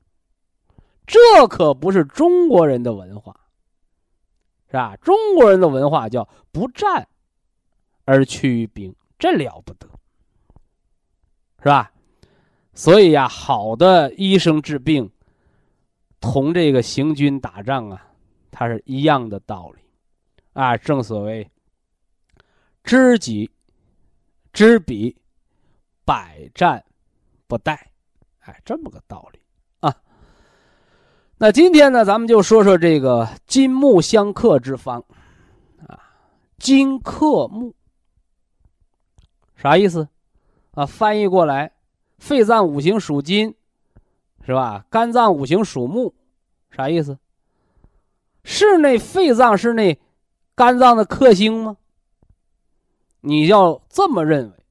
[1.04, 3.34] 这可不是中国人的文化。
[4.68, 4.96] 是吧？
[5.02, 7.08] 中国人的文化叫不战
[8.04, 9.88] 而屈于兵，这了不得，
[11.58, 11.90] 是吧？
[12.72, 15.10] 所以呀，好的医生治病，
[16.26, 18.04] 同这个行军打仗啊，
[18.50, 19.82] 它是一样的道理，
[20.54, 21.48] 啊，正所谓
[22.82, 23.48] 知己
[24.52, 25.16] 知彼，
[26.04, 26.84] 百战
[27.46, 27.78] 不殆，
[28.40, 29.38] 哎，这么个道理
[29.78, 29.94] 啊。
[31.38, 35.04] 那今天呢，咱们就说说这个金木相克之方，
[35.86, 36.00] 啊，
[36.58, 37.72] 金克木，
[39.54, 40.08] 啥意思？
[40.72, 41.72] 啊，翻译过来，
[42.18, 43.54] 肺脏五行属金，
[44.46, 44.86] 是吧？
[44.88, 46.14] 肝脏五行属木，
[46.70, 47.18] 啥意思？
[48.44, 49.98] 是那肺脏是那
[50.54, 51.76] 肝脏的克星吗？
[53.22, 54.64] 你要这么认为，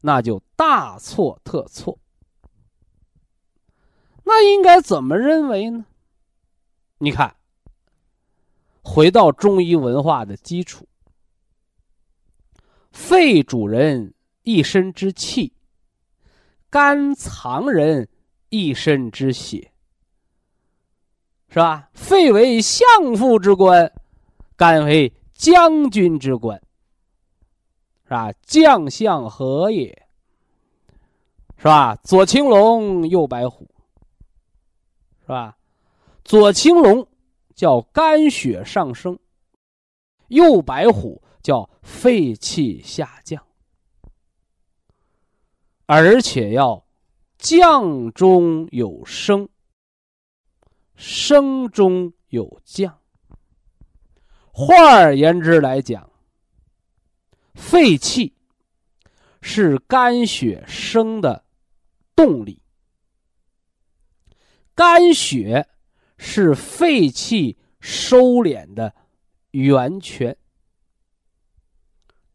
[0.00, 1.98] 那就大错特错。
[4.22, 5.84] 那应该怎么认为呢？
[6.98, 7.34] 你看，
[8.82, 10.86] 回到中医文化的基础，
[12.92, 14.14] 肺主人
[14.44, 15.52] 一身之气，
[16.70, 18.08] 肝藏人
[18.50, 19.72] 一身之血，
[21.48, 21.90] 是吧？
[21.94, 23.92] 肺为相父之官，
[24.56, 26.60] 肝为将军之官，
[28.04, 28.32] 是吧？
[28.42, 30.06] 将相和也，
[31.56, 31.94] 是吧？
[31.96, 33.68] 左青龙，右白虎。
[35.20, 35.58] 是吧？
[36.24, 37.06] 左青龙
[37.54, 39.18] 叫肝血上升，
[40.28, 43.46] 右白虎叫肺气下降，
[45.84, 46.82] 而且要
[47.38, 49.48] 降中有升，
[50.96, 52.98] 升中有降。
[54.50, 56.10] 换而言之来讲，
[57.54, 58.34] 肺气
[59.40, 61.44] 是肝血升的
[62.16, 62.60] 动力。
[64.74, 65.68] 肝血
[66.16, 68.92] 是肺气收敛的
[69.52, 70.36] 源泉。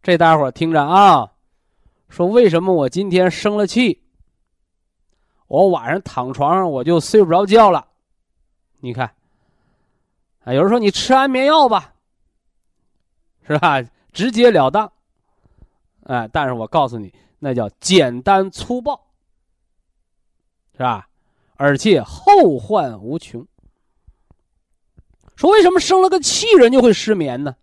[0.02, 1.34] 这大伙听着啊，
[2.10, 4.03] 说为什么我今天生了气，
[5.54, 7.88] 我晚上躺床上我就睡不着觉了？
[8.80, 9.14] 你看，
[10.46, 11.94] 啊，有人说你吃安眠药吧，
[13.48, 13.80] 是吧？
[14.12, 14.92] 直截了当，
[16.06, 19.00] 哎，但是我告诉你，那叫简单粗暴，
[20.72, 21.08] 是吧？
[21.54, 23.46] 而且后患无穷。
[25.36, 27.56] 说为什么生了个气人就会失眠呢？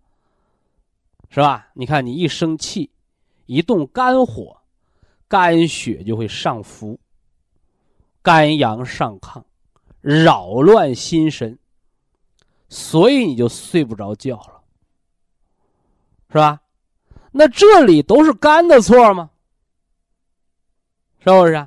[1.29, 1.67] 是吧？
[1.75, 2.89] 你看你一生气，
[3.47, 4.59] 一动肝火，
[5.27, 7.00] 肝血就会上浮，
[8.23, 9.43] 肝阳上亢，
[10.01, 11.59] 扰乱心神，
[12.69, 14.61] 所以你就睡不着觉了，
[16.29, 16.61] 是吧？
[17.33, 19.31] 那这里都是肝的错吗？
[21.19, 21.67] 是不是？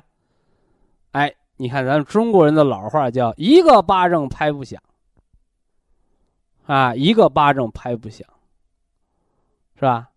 [1.12, 1.34] 哎。
[1.56, 4.82] 你看，咱中国人的老话叫“一个巴掌拍不响”，
[6.66, 8.28] 啊，一个巴掌拍不响，
[9.76, 10.10] 是吧？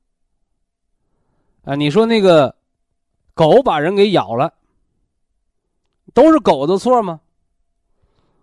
[1.64, 2.56] 啊，你说那个
[3.36, 4.52] 狗把人给咬了，
[6.18, 7.22] 都是狗的错吗？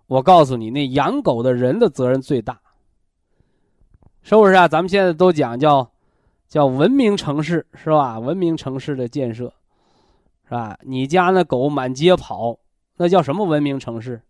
[0.07, 2.61] 我告诉你，那养狗的人的责任最大，
[4.23, 4.69] 是不是啊？
[4.69, 5.91] 咱们现在都讲叫
[6.47, 8.21] 叫文明城市，是吧？
[8.21, 9.53] 文明城市的建设，
[10.45, 10.79] 是吧？
[10.83, 12.57] 你家那狗满街跑。
[12.97, 14.23] 那叫什么文明城市？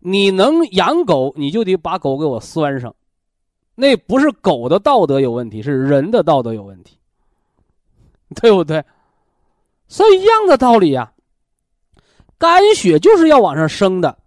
[0.00, 2.94] 你能养狗，你就得把狗给我拴上。
[3.74, 6.98] 那不是狗的道德有问题，是人的道德有问题，
[8.34, 8.84] 对不对？
[9.88, 11.10] 所以一样的道理呀。
[12.40, 14.18] 肝血就是要往上升的，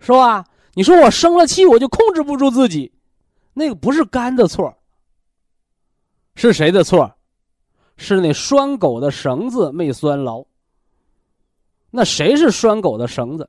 [0.00, 0.44] 是吧？
[0.74, 2.90] 你说我生了气，我就控制不住自己，
[3.54, 4.76] 那个不是肝的错，
[6.34, 7.14] 是谁的错？
[7.96, 10.44] 是那拴狗的绳子没拴牢。
[11.92, 13.48] 那谁是拴狗的绳子？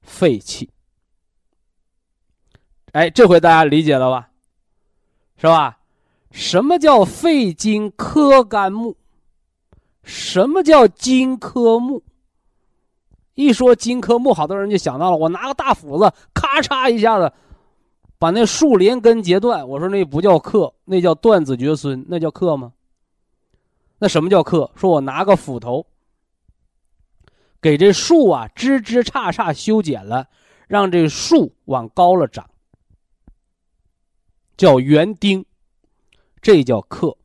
[0.00, 0.70] 肺气。
[2.92, 4.30] 哎，这回大家理解了吧？
[5.36, 5.78] 是吧？
[6.30, 8.96] 什么叫肺金克肝木？
[10.02, 12.02] 什么叫金克木？
[13.38, 17.32] 一说金克木，好多人就想到了，我拿个大斧子，咔嚓一下子，
[18.18, 19.68] 把那树连根截断。
[19.68, 22.72] 我说那不叫克，那叫断子绝孙，那叫克吗？
[24.00, 24.68] 那什么叫克？
[24.74, 25.86] 说我拿个斧头，
[27.62, 30.26] 给这树啊枝枝杈杈修剪了，
[30.66, 32.44] 让这树往高了长，
[34.56, 35.46] 叫园丁，
[36.42, 37.16] 这叫克。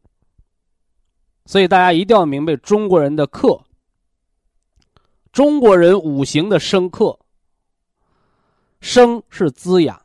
[1.47, 3.59] 所以大家一定要明白中国人的克。
[5.33, 7.19] 中国人五行的生克，
[8.79, 9.99] 生是滋养，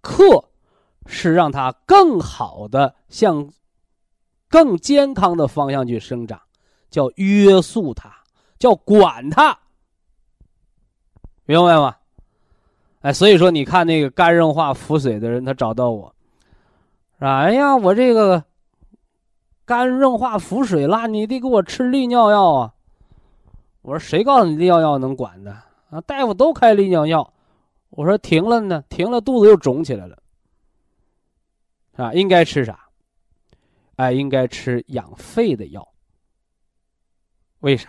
[0.00, 0.42] 克
[1.04, 3.52] 是让它更好的向
[4.48, 6.40] 更健康的方向去生长，
[6.88, 8.10] 叫约束它，
[8.58, 9.58] 叫管它，
[11.44, 11.94] 明白吗？
[13.02, 16.14] 哎，所以说你看那个肝硬化腹水的人，他找到我，
[17.18, 17.26] 是？
[17.26, 18.42] 哎呀，我这个
[19.66, 22.72] 肝硬化腹水了，你得给我吃利尿药啊。
[23.86, 25.52] 我说谁告诉你利尿药能管的
[25.90, 26.00] 啊？
[26.00, 27.32] 大夫都开利尿药。
[27.90, 30.20] 我说停了呢，停了肚子又肿起来了，
[31.92, 32.88] 啊，应该吃啥？
[33.94, 35.86] 哎，应该吃养肺的药。
[37.60, 37.88] 为啥？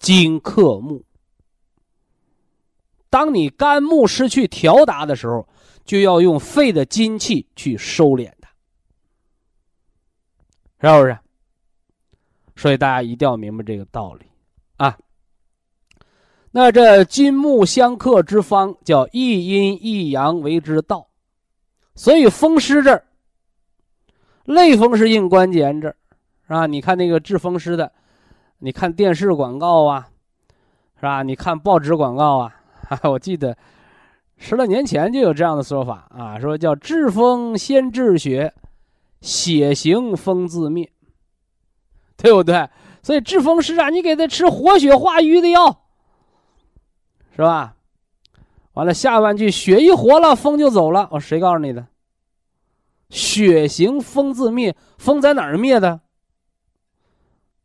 [0.00, 1.04] 金克木。
[3.08, 5.48] 当你肝木失去调达的时候，
[5.84, 8.50] 就要用肺的金气去收敛它，
[10.96, 11.16] 是不是？
[12.56, 14.26] 所以大家一定要明白这个道理。
[16.50, 21.06] 那这金木相克之方叫一阴一阳为之道，
[21.94, 23.04] 所以风湿这儿，
[24.44, 25.96] 类风湿性关节这儿，
[26.46, 26.66] 是吧？
[26.66, 27.92] 你看那个治风湿的，
[28.58, 30.08] 你看电视广告啊，
[30.96, 31.22] 是吧？
[31.22, 32.54] 你看报纸广告啊，
[33.04, 33.56] 我记得
[34.38, 38.54] 十来年前就有这样的说法啊，说叫治风先治血，
[39.20, 40.90] 血行风自灭，
[42.16, 42.68] 对不对？
[43.02, 45.84] 所以治风湿啊，你给他吃活血化瘀的药，
[47.38, 47.76] 是吧？
[48.72, 51.08] 完了下半句血一活了，风就走了。
[51.12, 51.86] 哦，谁告诉你的？
[53.10, 56.00] 血行风自灭，风在哪儿灭的？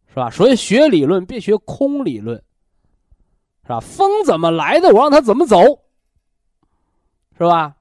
[0.10, 0.30] 是吧？
[0.30, 2.38] 所以学理论别学空理论，
[3.64, 3.80] 是吧？
[3.80, 5.58] 风怎么来的，我让它怎么走，
[7.36, 7.78] 是吧？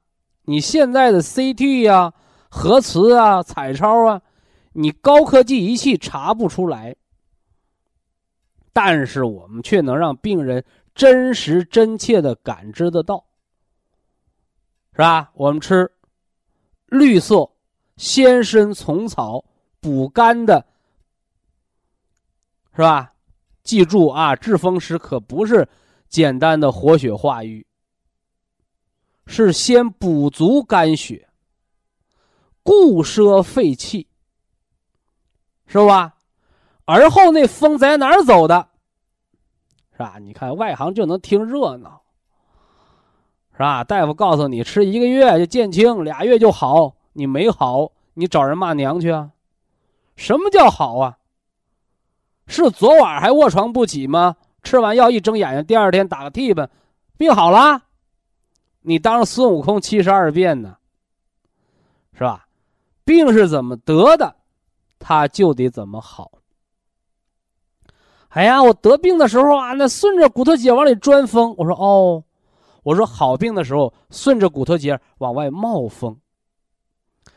[0.47, 2.14] 你现在的 CT 呀、
[2.49, 4.22] 核磁啊、彩超啊，
[4.72, 6.97] 你高科技仪器查不出来。
[8.74, 10.64] 但是我们却能让病人
[10.95, 13.24] 真实真切的感知得到，
[14.93, 15.30] 是吧？
[15.34, 15.90] 我们吃
[16.86, 17.51] 绿色
[17.97, 19.45] 鲜参虫草
[19.80, 20.66] 补肝的，
[22.76, 23.12] 是吧？
[23.62, 25.68] 记住啊，治风湿可不是
[26.09, 27.66] 简单的活血化瘀，
[29.26, 31.28] 是先补足肝血，
[32.62, 34.09] 固摄肺气，
[35.66, 36.16] 是吧？
[36.84, 38.68] 而后那风在哪儿走的，
[40.03, 40.18] 吧？
[40.20, 42.03] 你看外行就能听热闹，
[43.53, 43.84] 是吧？
[43.84, 49.30] 大夫告诉你吃一个月就见轻，俩月就好，你没好，你找人骂娘去啊？
[50.16, 51.18] 什么叫好啊？
[52.46, 54.36] 是昨晚还卧床不起吗？
[54.62, 56.68] 吃完药一睁眼睛，第二天打个嚏吧，
[57.16, 57.82] 病好了？
[58.82, 60.76] 你当孙悟空七十二变呢？
[62.14, 62.46] 是吧？
[63.05, 64.36] 病是怎么得的，
[64.98, 66.30] 他就得怎么好。
[68.34, 71.54] 哎呀，我得病的时候啊，那顺着骨头节往里钻风。
[71.58, 72.24] 我说哦，
[72.82, 76.18] 我说好病的时候顺着骨头节往外冒风。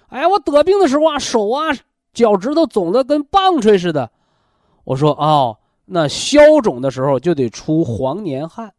[0.07, 1.65] 哎，我得病的时候啊，手啊
[2.13, 4.09] 脚趾头肿的跟棒槌似的。
[4.85, 8.73] 我说哦，那消肿的时候就得出黄年汗，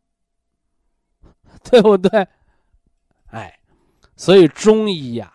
[1.71, 2.27] 对不对？
[3.27, 3.59] 哎，
[4.17, 5.35] 所以中医呀，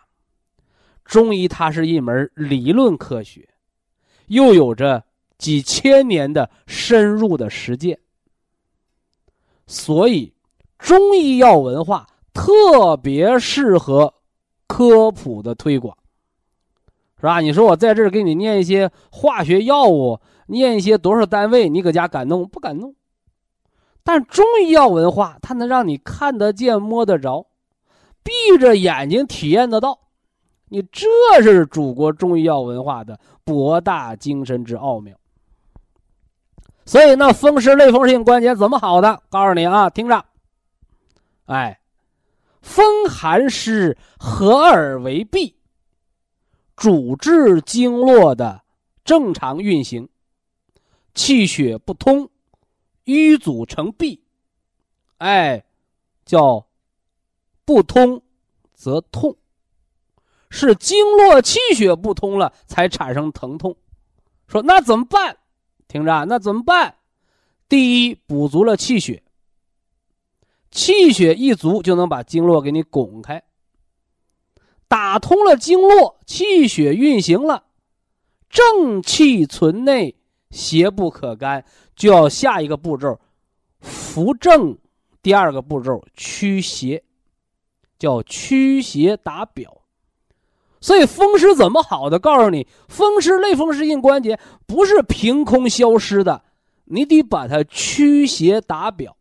[1.05, 3.47] 中医它是一门理论科学，
[4.25, 5.03] 又有着。
[5.41, 7.97] 几千年的深入的实践，
[9.65, 10.35] 所以
[10.77, 14.13] 中医药文化特别适合
[14.67, 15.97] 科普的推广，
[17.17, 17.39] 是吧？
[17.39, 22.93] 你说我在这儿给你念一些化学药物，念一些多少单位，你搁家敢弄不敢弄？
[24.03, 27.47] 但中医药文化它能让你看得见、摸得着，
[28.21, 29.97] 闭着眼睛体验得到。
[30.69, 31.07] 你这
[31.41, 35.17] 是祖国中医药文化的博大精深之奥妙。
[36.85, 39.21] 所以，那风湿类风湿性关节怎么好的？
[39.29, 40.25] 告诉你啊，听着，
[41.45, 41.79] 哎，
[42.61, 45.53] 风寒湿合而为痹，
[46.75, 48.63] 主治经络的
[49.05, 50.09] 正常运行，
[51.13, 52.29] 气血不通，
[53.03, 54.19] 瘀阻成痹，
[55.17, 55.63] 哎，
[56.25, 56.65] 叫
[57.63, 58.21] 不通
[58.73, 59.37] 则痛，
[60.49, 63.77] 是经络气血不通了才产生疼痛。
[64.47, 65.37] 说那怎么办？
[65.91, 66.95] 听着，那怎么办？
[67.67, 69.23] 第一，补足了气血。
[70.71, 73.43] 气血一足，就能把经络给你拱开，
[74.87, 77.65] 打通了经络，气血运行了，
[78.49, 80.15] 正气存内，
[80.49, 83.19] 邪不可干，就要下一个步骤，
[83.81, 84.77] 扶正。
[85.21, 87.03] 第二个步骤，驱邪，
[87.99, 89.80] 叫驱邪打表。
[90.81, 92.19] 所以风湿怎么好的？
[92.19, 96.41] 告诉你，风湿类风湿性关节不是凭空消失的，
[96.85, 99.15] 你得把它驱邪打表。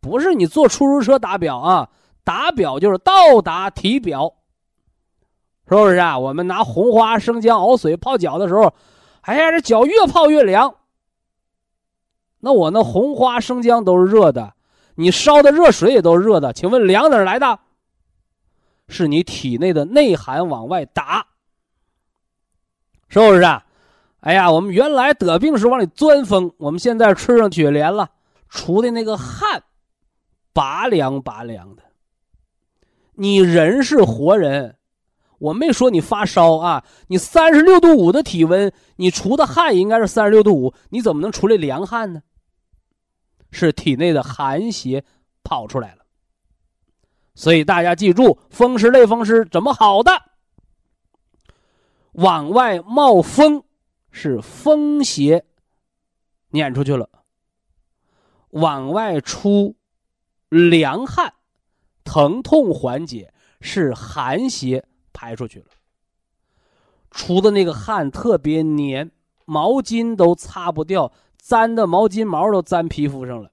[0.00, 1.88] 不是你坐出租车打表啊，
[2.22, 4.34] 打表就是到达体表，
[5.66, 6.18] 是不是啊？
[6.18, 8.74] 我们拿红花生姜熬水泡脚的时候，
[9.22, 10.74] 哎呀，这脚越泡越凉。
[12.40, 14.52] 那我那红花生姜都是热的，
[14.96, 17.58] 你烧的热水也都是热的，请问凉哪来的？
[18.88, 21.26] 是你体内的内寒往外打，
[23.08, 23.64] 是不是啊？
[24.20, 28.10] 哎呀，我们原来得病时往里钻风，我们现在吃上雪莲了，
[28.48, 29.62] 出的那个汗，
[30.52, 31.82] 拔凉拔凉的。
[33.14, 34.76] 你人是活人，
[35.38, 42.22] 我没说你发烧啊，你三十六度五的体温，你出的汗应该是三十六度五，你怎么能出来凉汗呢？
[43.50, 45.04] 是体内的寒邪
[45.42, 46.03] 跑出来了。
[47.34, 50.10] 所以大家记住，风湿类风湿怎么好的？
[52.12, 53.64] 往外冒风，
[54.12, 55.44] 是风邪
[56.50, 57.08] 撵出去了；
[58.50, 59.74] 往外出
[60.48, 61.34] 凉汗，
[62.04, 65.66] 疼痛缓解，是寒邪排出去了。
[67.10, 69.10] 出的那个汗特别黏，
[69.44, 73.50] 毛巾都擦不掉，粘的毛巾毛都粘皮肤上了。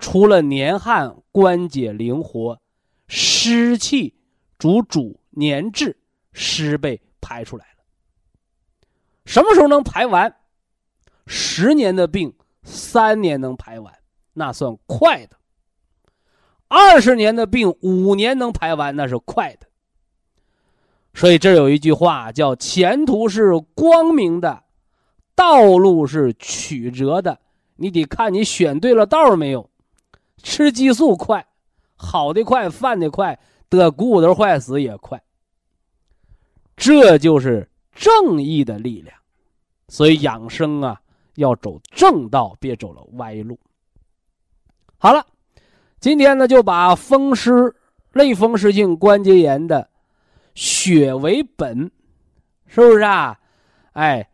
[0.00, 2.60] 出了黏汗，关节灵活。
[3.08, 4.14] 湿气
[4.58, 5.96] 主主粘滞，
[6.32, 7.84] 湿被排出来了。
[9.24, 10.34] 什么时候能排完？
[11.26, 12.34] 十年的病，
[12.64, 13.94] 三年能排完，
[14.32, 15.36] 那算快的；
[16.68, 19.66] 二十年的病，五年能排完，那是快的。
[21.14, 24.64] 所以这有一句话叫“前途是光明的，
[25.34, 27.38] 道路是曲折的”，
[27.76, 29.70] 你得看你选对了道没有。
[30.42, 31.46] 吃激素快。
[32.02, 33.38] 好的快，犯的快，
[33.68, 35.22] 得骨头坏死也快。
[36.76, 39.16] 这就是正义的力量，
[39.86, 41.00] 所以养生啊，
[41.36, 43.56] 要走正道，别走了歪路。
[44.98, 45.24] 好了，
[46.00, 47.74] 今天呢就把风湿
[48.12, 49.88] 类风湿性关节炎的
[50.54, 51.90] 血为本，
[52.66, 53.38] 是不是啊？
[53.92, 54.28] 哎，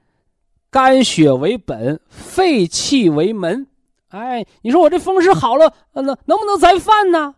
[0.71, 3.67] 肝血为本，肺气为门。
[4.09, 7.35] 哎，你说我这风湿好了，那能不能再犯呢？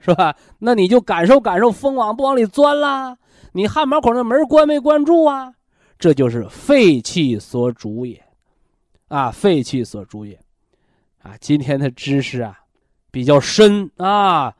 [0.00, 0.34] 是吧？
[0.58, 3.16] 那你就感受感受风往不往里钻啦？
[3.52, 5.54] 你汗毛孔的门关没关住啊？
[5.98, 8.22] 这就是肺气所主也，
[9.08, 10.38] 啊，肺气所主也，
[11.22, 12.58] 啊，今天的知识啊
[13.10, 14.54] 比较深啊，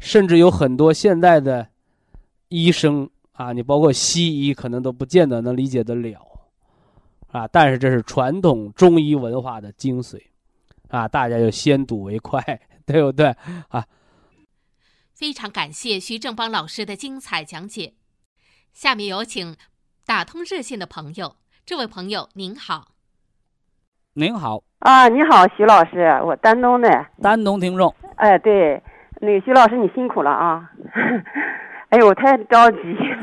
[0.00, 1.68] 甚至有很多现在的
[2.48, 6.26] 医生啊，你包括西医可能都不见得能理解得了，
[7.28, 10.20] 啊，但是这是传统中医文化的精髓，
[10.88, 12.42] 啊，大家就先睹为快，
[12.84, 13.26] 对不对
[13.68, 13.86] 啊？
[15.20, 17.92] 非常感谢徐正邦老师的精彩讲解。
[18.72, 19.54] 下面有请
[20.06, 22.92] 打通热线的朋友，这位朋友您好。
[24.14, 27.06] 您好啊，你好，徐老师，我丹东的。
[27.20, 27.94] 丹东听众。
[28.16, 28.82] 哎，对，
[29.20, 30.70] 那个徐老师你辛苦了啊！
[31.90, 32.78] 哎呦，我太着急。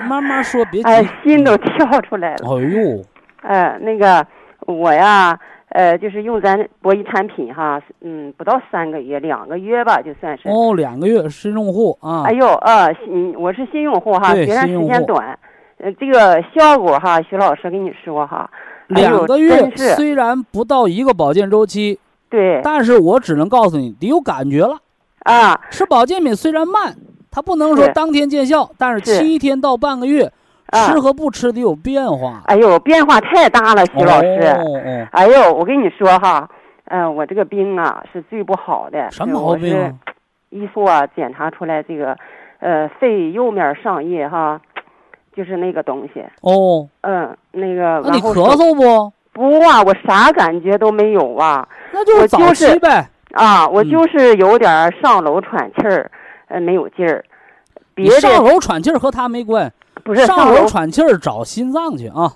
[0.08, 0.88] 慢慢说，别急。
[0.88, 2.48] 哎，心都跳出来了。
[2.48, 3.04] 哎呦。
[3.41, 4.24] 哎，那个
[4.68, 5.36] 我呀。
[5.78, 10.50] 呃，就是用咱博弈产品哈，嗯，不到三个月，两个月吧，就算是。
[10.50, 12.24] 哦，两个月新用户啊。
[12.26, 15.38] 哎呦，啊，新我是新用户哈，虽然时间短，
[15.78, 18.50] 呃，这个效果哈，徐老师跟你说哈，
[18.88, 24.80] 两个月虽然不到一个保健周期，对，但是我只能告诉你，得有感觉了。
[25.26, 26.96] 啊，吃保健品虽然慢，
[27.30, 30.32] 它不能说当天见效，但是七天到半个月。
[30.74, 32.41] 吃和不吃得有变化。
[32.45, 35.07] 哎呦，变化太大了，徐老师。
[35.11, 36.49] 哎呦，我跟你说哈，
[36.86, 39.09] 呃，我这个病啊是最不好的。
[39.11, 39.93] 什么毛病啊？
[40.49, 42.15] 医说啊，检查出来这个，
[42.59, 44.59] 呃，肺右面上叶哈，
[45.36, 46.24] 就是那个东西。
[46.41, 46.88] 哦。
[47.01, 48.01] 嗯，那个。
[48.05, 49.11] 那你咳嗽不？
[49.34, 51.68] 不啊，我啥感觉都没有啊。
[51.91, 53.07] 那就是早期呗。
[53.34, 56.09] 啊，我就是有点上楼喘气儿，
[56.47, 57.24] 呃，没有劲儿。
[57.93, 59.72] 别的上楼喘气儿和他没关。
[60.08, 62.32] 不是上楼喘气儿找心脏去啊。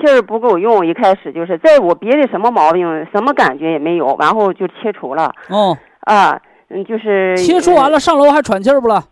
[0.00, 5.30] 气儿不够用，一开始就是在我别的什么毛病，什么感觉也没有，然后就切除了。
[5.50, 5.76] 哦。
[6.00, 6.40] 啊，
[6.70, 9.04] 嗯，就是切除完了上楼还喘气儿不了？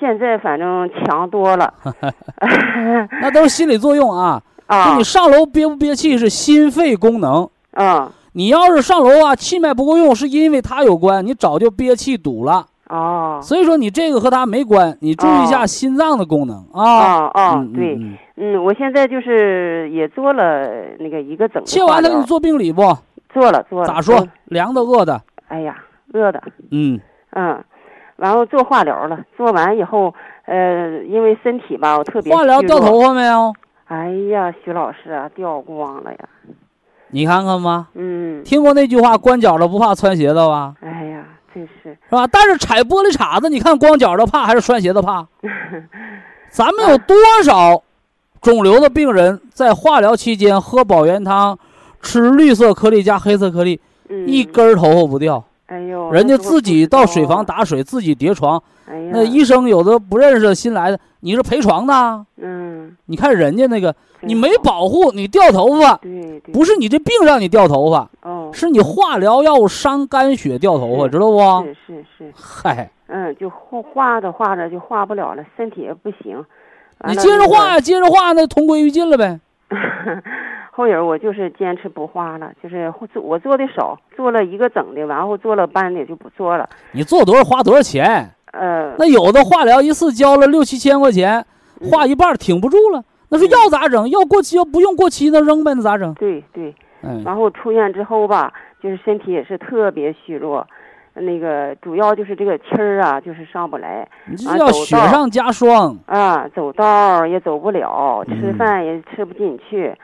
[0.00, 1.74] 现在反正强多了。
[3.20, 4.42] 那都是心理作用啊。
[4.66, 4.96] 啊。
[4.96, 7.46] 你上楼憋不憋气是心肺功能。
[7.72, 8.10] 嗯。
[8.32, 12.64] 你要是上楼啊，气脉不够用，是因为它有关，你早就憋气堵了。
[12.88, 13.38] 哦。
[13.42, 17.26] 所以说你这个和他没关，你注意一下心脏的功能啊。
[17.26, 17.98] 哦哦，对，
[18.36, 20.68] 嗯，我现在就是也做了
[20.98, 21.64] 那个一个整。
[21.64, 22.82] 切完了给你做病理不？
[23.32, 23.86] 做了做了。
[23.86, 24.26] 咋说？
[24.46, 25.20] 凉的饿的？
[25.48, 25.76] 哎呀，
[26.12, 26.42] 饿的。
[26.70, 27.00] 嗯。
[27.32, 27.62] 嗯，
[28.16, 30.14] 然后做化疗了，做完以后，
[30.46, 32.34] 呃，因为身体吧，我特别。
[32.34, 33.52] 化疗掉头发没有？
[33.86, 36.18] 哎呀，徐老师啊，掉光了呀。
[37.10, 40.74] 你看看吧，嗯，听过那句话“光脚的不怕穿鞋的”吧？
[40.80, 41.24] 哎呀，
[41.56, 42.26] 真是是吧？
[42.26, 45.26] 但是踩玻璃碴子，你看光脚的怕还是穿鞋的怕？
[46.52, 47.82] 咱们有多少
[48.42, 51.58] 肿瘤的病人在化疗期间喝保元汤，
[52.02, 53.80] 吃绿色颗粒加黑色颗粒，
[54.26, 55.42] 一根头发不掉？
[55.66, 58.62] 哎呦，人家自己到水房打水，自己叠床。
[58.86, 62.26] 哎呀，那医生有的不认识新来的，你是陪床的？
[62.36, 71.66] 嗯，你看人家那个，你没保护，你掉头发，对，不是你这病让你掉头发，哦，是你化疗药物伤肝血掉头发，知道不？
[71.66, 76.44] 是是是，嗨，嗯，就化化着化着就化不了了，身体也不行。
[77.08, 79.38] 你接着化呀，接着化，那同归于尽了呗。
[80.72, 86.68] 后影我就是坚持不化了，就是做我做的少，做了一个整的，然后做了半的就不做了。
[86.92, 88.30] 你做多少花多少钱？
[88.52, 91.44] 呃，那有的化疗一次交了六七千块钱，
[91.90, 93.02] 化一半挺不住了。
[93.28, 94.08] 那说药咋整？
[94.08, 96.14] 药过期要不用过期那扔呗，那咋整？
[96.14, 96.74] 对对，
[97.06, 97.22] 嗯。
[97.24, 98.52] 然后出院之后吧，
[98.82, 100.66] 就是身体也是特别虚弱，
[101.14, 104.06] 那个主要就是这个气儿啊，就是上不来。
[104.26, 106.46] 你这叫雪上加霜啊！
[106.54, 109.94] 走道也走不了，吃饭也吃不进去。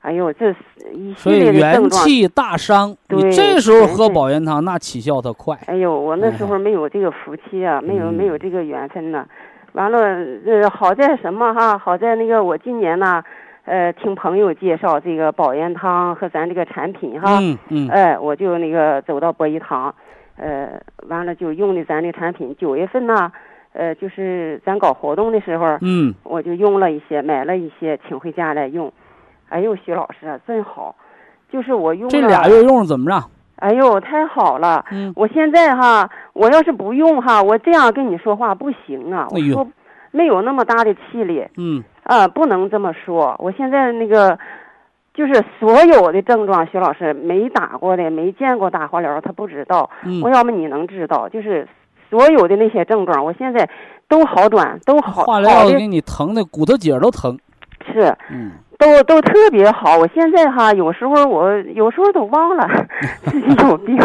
[0.00, 0.54] 哎呦，这
[0.92, 2.94] 一系列的元气大伤。
[3.08, 5.58] 你这时候喝保元汤，那起效的快。
[5.66, 9.26] 哎呦，我那时候没有这个福气啊，没有没有这个缘分呢。
[9.72, 9.98] 完了，
[10.44, 11.78] 呃，好在什么哈？
[11.78, 13.24] 好在那个我今年呢，
[13.64, 17.38] 呃，听朋友介绍这个保元汤和咱这个产品哈。
[17.40, 17.88] 嗯嗯。
[17.88, 19.94] 哎，我就那个走到博医堂，
[20.36, 22.54] 呃，完了就用的咱这产品。
[22.58, 23.32] 九月份呢，
[23.72, 28.92] 呃，就是咱搞活动的时候，嗯，我就用了一些，买了一些，请回家来用。
[29.48, 30.94] 哎呦，徐老师啊，真好，
[31.50, 33.30] 就是我用这俩月用怎么着？
[33.56, 34.84] 哎呦，太好了！
[34.90, 39.26] 嗯，我现在哈，我要是不用哈，我这样跟你说话不行啊。
[39.30, 39.66] 我说
[40.10, 41.46] 没有那么大的气力。
[41.56, 41.82] 嗯。
[42.04, 43.34] 啊，不能这么说。
[43.38, 44.38] 我现在那个，
[45.12, 49.90] 就是所有的症状，徐老师没打过的、没见过打化疗，他不知道。
[50.04, 50.20] 嗯。
[50.22, 51.66] 我要么你能知道，就是
[52.08, 53.68] 所有的那些症状，我现在
[54.08, 55.24] 都好转，都好。
[55.24, 57.38] 化疗给你疼的骨头节都疼。
[57.92, 58.14] 是。
[58.30, 58.52] 嗯。
[58.76, 62.68] 都都特别好，我现在哈，有时候我有时候都忘了
[63.24, 63.96] 自己有病。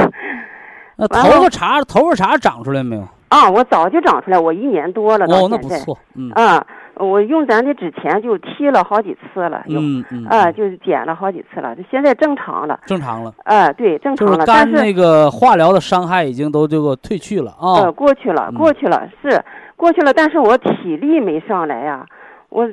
[0.95, 3.01] 那头发茬头发茬长出来没有？
[3.29, 5.25] 啊，我早就长出来，我一年多了。
[5.25, 6.29] 哦，那不错，嗯。
[6.33, 6.63] 啊，
[6.99, 10.25] 我用咱的之前就踢了好几次了，嗯嗯。
[10.25, 12.79] 啊，就剪了好几次了，就现在正常了。
[12.85, 13.33] 正常了。
[13.45, 14.43] 啊，对，正常了。
[14.45, 17.81] 但是那个化疗的伤害已经都这个退去了啊。
[17.81, 19.41] 呃，过去了，过去了，是
[19.75, 22.05] 过去了，但是我体力没上来呀，
[22.49, 22.69] 我。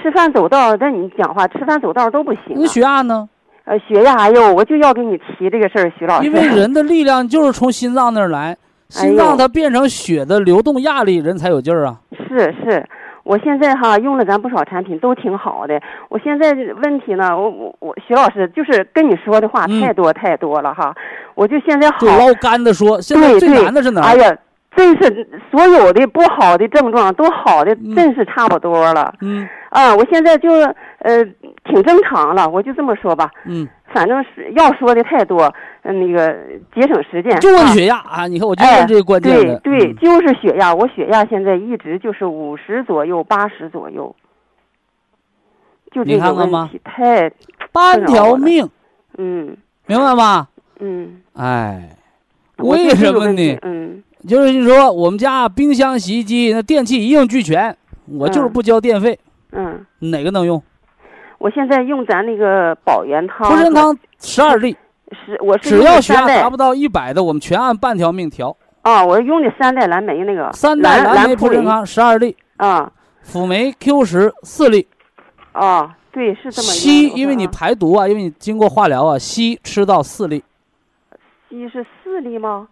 [0.00, 2.54] 吃饭走道，跟你讲话，吃饭走道都不行。
[2.54, 3.28] 那血压呢？
[3.64, 6.28] 呃，血压哎呦，我就要给你提这个事儿，徐老师。
[6.28, 8.56] 因为人的力量就是从心脏那儿来，
[8.88, 11.98] 心脏它变成血的流动压力，人才有劲儿啊。
[12.12, 12.88] 是是，
[13.22, 15.80] 我现在哈用了咱不少产品，都挺好的。
[16.08, 16.52] 我现在
[16.82, 20.94] 问题呢，我我我，徐老师就是跟你说的话太多太多了哈，
[21.34, 22.06] 我就现在好。
[22.06, 24.02] 捞干的说，现在最难的是哪？
[24.02, 24.36] 哎呀。
[24.76, 29.12] 真是所有的不好的症状都好的，真是差不多了。
[29.20, 30.48] 嗯，啊，我现在就
[31.00, 31.24] 呃
[31.64, 33.28] 挺正常了，我就这么说吧。
[33.46, 36.32] 嗯，反正是要说的太多，嗯那个
[36.74, 37.38] 节省时间。
[37.40, 38.26] 就问血压啊！
[38.26, 39.58] 你看，我就问这个关键的。
[39.60, 44.14] 对对，就是血压，我血压现在一直就是五十左右，八十左右。
[45.90, 47.30] 就这个问题太
[47.72, 48.68] 半条命。
[49.18, 50.48] 嗯，明白吗？
[50.78, 51.20] 嗯。
[51.34, 51.96] 哎，
[52.58, 53.58] 为什么呢？
[53.62, 54.02] 嗯。
[54.28, 57.76] 就是你说我们家冰箱、洗衣机那电器一应俱全，
[58.06, 59.18] 我就是不交电费。
[59.52, 60.62] 嗯，哪个能用？
[61.40, 63.50] 我现在用咱那个保元汤。
[63.50, 64.76] 茯神汤十二粒。
[65.26, 68.54] 是我是只要血压达不到一百的，我们全按半条命调。
[68.82, 74.86] 啊，我用的三代蓝莓那个三代蓝蓝莓普维普健康十二粒，啊辅酶 Q 十四粒。
[75.52, 80.44] 啊，对，是这么硒，因为你啊排毒啊，因为你经过化疗啊，硒吃到四粒。
[81.50, 82.68] 硒是四粒吗？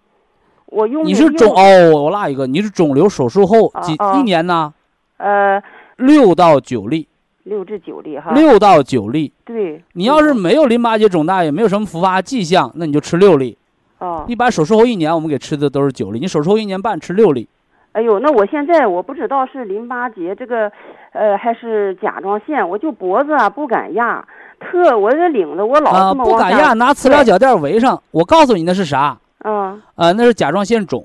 [0.67, 4.73] 我用你是肿哦，我落一个，你是肿瘤手术后几一年呢？
[5.17, 5.61] 呃
[5.97, 7.09] 六到九粒，
[7.49, 8.33] 六至九粒哈。
[8.33, 9.33] 六到九粒。
[9.45, 13.57] 对，你要是嗯没有淋巴结肿大，也没有什么复发迹象，那你就吃六粒。
[13.99, 16.21] 哦，一般手术后一年，我们给吃的都是九粒。
[16.21, 17.49] 你手术后一年半吃六粒，
[17.93, 20.71] 哎呦，那我现在我不知道是淋巴结这个，
[21.13, 24.25] 呃，还是甲状腺，我就脖子啊不敢压，
[24.61, 28.01] 特我这领子我老啊，这不敢压，拿磁疗脚垫围上。
[28.13, 29.19] 我告诉你那是啥？
[29.45, 31.05] 嗯，啊，那是甲状腺肿，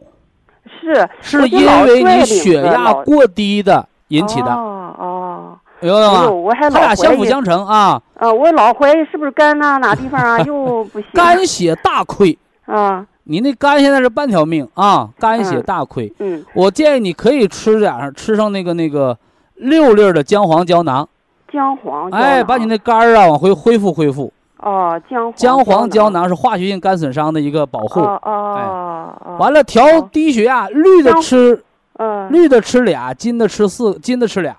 [0.66, 6.20] 是是因为你血压过低的引起的，哦哦，明白吗？
[6.20, 8.02] 哎呦，我还它老怀疑俩相辅相成啊。
[8.16, 16.12] 啊，我老怀疑是不是肝呐、哪地方啊 又不行肝血大亏，啊，你那肝现在是半条命啊，肝血嗯大亏。
[16.20, 19.18] 嗯，我建议你可以吃点儿，吃上那个那个
[19.56, 21.08] 六粒的姜黄胶囊，
[21.52, 24.32] 姜黄胶哎，把你那肝儿啊往回恢复恢复。
[24.60, 28.00] 哦姜黄姜黄胶囊囊是化学性肝损伤的一个保护。
[28.00, 31.62] 哦哦哦，完了，调哦低血压，绿的吃
[31.98, 34.56] 嗯，绿的吃俩，金的吃四，金的吃俩，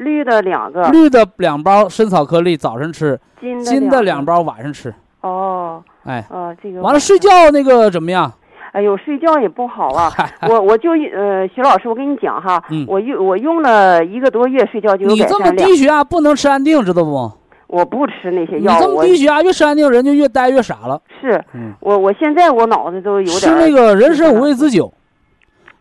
[0.00, 4.92] 绿的两个，绿的两包深草颗粒早晨吃，金的金的两个包晚上吃。
[5.20, 8.32] 哦哎，呃，这个完了睡觉那个怎么样？
[8.72, 10.10] 哎呦，睡觉也不好啊！
[10.48, 15.50] 我我就呃，徐老师，我跟你讲哈，嗯我用我用了一个多月，睡觉就有你这么。
[15.52, 17.30] 低血压不能吃安定，知道不？
[17.66, 21.00] 我不吃那些药，你这么低血压越吃安定，人就越呆越傻了。
[21.20, 24.92] 是嗯，我我现在我脑子都有点儿那个人参五味子酒，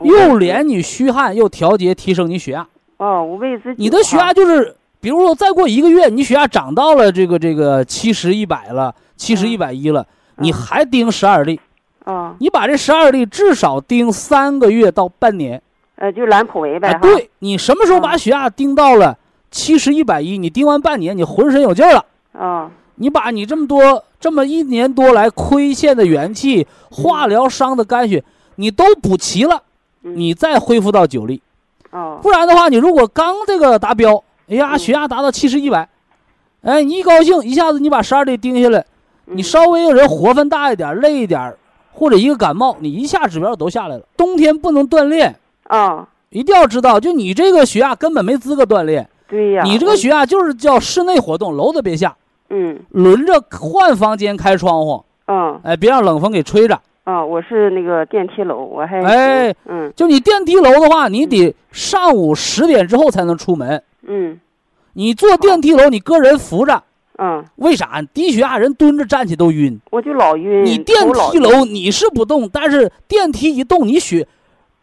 [0.01, 2.67] 又连你虚汗，又调节提升你血压。
[2.99, 11.59] 哦，五味子酒你的血压就是，比如说再过一个月，你血压涨到了这个这个七十一百了，七十一百一了，你嗯还盯十二粒，
[12.03, 15.61] 啊你把这十二粒至少盯三个月到半年。
[15.95, 16.93] 呃，就蓝普维呗。
[17.01, 19.17] 对你什么时候把嗯血压盯到了
[19.49, 22.05] 七十一百一，你盯完半年，你浑身有劲儿了。
[22.33, 28.21] 啊你把你这么多这么一年多来亏欠的元气、化疗伤的肝血，
[28.55, 29.63] 你都补齐了，
[30.03, 31.41] 嗯你再恢复到九粒。
[31.91, 32.19] 哦。
[32.21, 34.79] 不然的话，你如果刚这个达标，哎呀，嗯。
[34.79, 35.87] 血压达到七十一百，
[36.61, 38.85] 哎，你一高兴，一下子你把十二粒盯下来，
[39.25, 41.55] 你嗯稍微有人活分大一点、累一点，
[41.93, 44.03] 或者一个感冒，你一下指标都下来了。
[44.17, 52.15] 冬天不能锻炼，啊一定要知道，就你这个血压根本没资格锻炼，对呀，你这个血压就是叫室内活动，楼子别下，
[52.49, 52.79] 嗯。
[52.91, 55.59] 轮着换房间开窗户，嗯。
[55.63, 56.79] 哎，别让冷风给吹着。
[57.09, 63.81] 啊，我是那个电梯楼，我还哎嗯就你电梯楼的话，你得上午十点之后才能出门。
[64.05, 64.39] 嗯
[64.93, 66.83] 你坐电梯楼，你个人扶着，
[67.17, 67.99] 嗯，为啥？
[68.13, 69.79] 低血压人蹲着站起都晕。
[69.89, 70.63] 我就老晕。
[70.63, 70.95] 你电
[71.31, 74.27] 梯楼你是不动，但是电梯一动，你血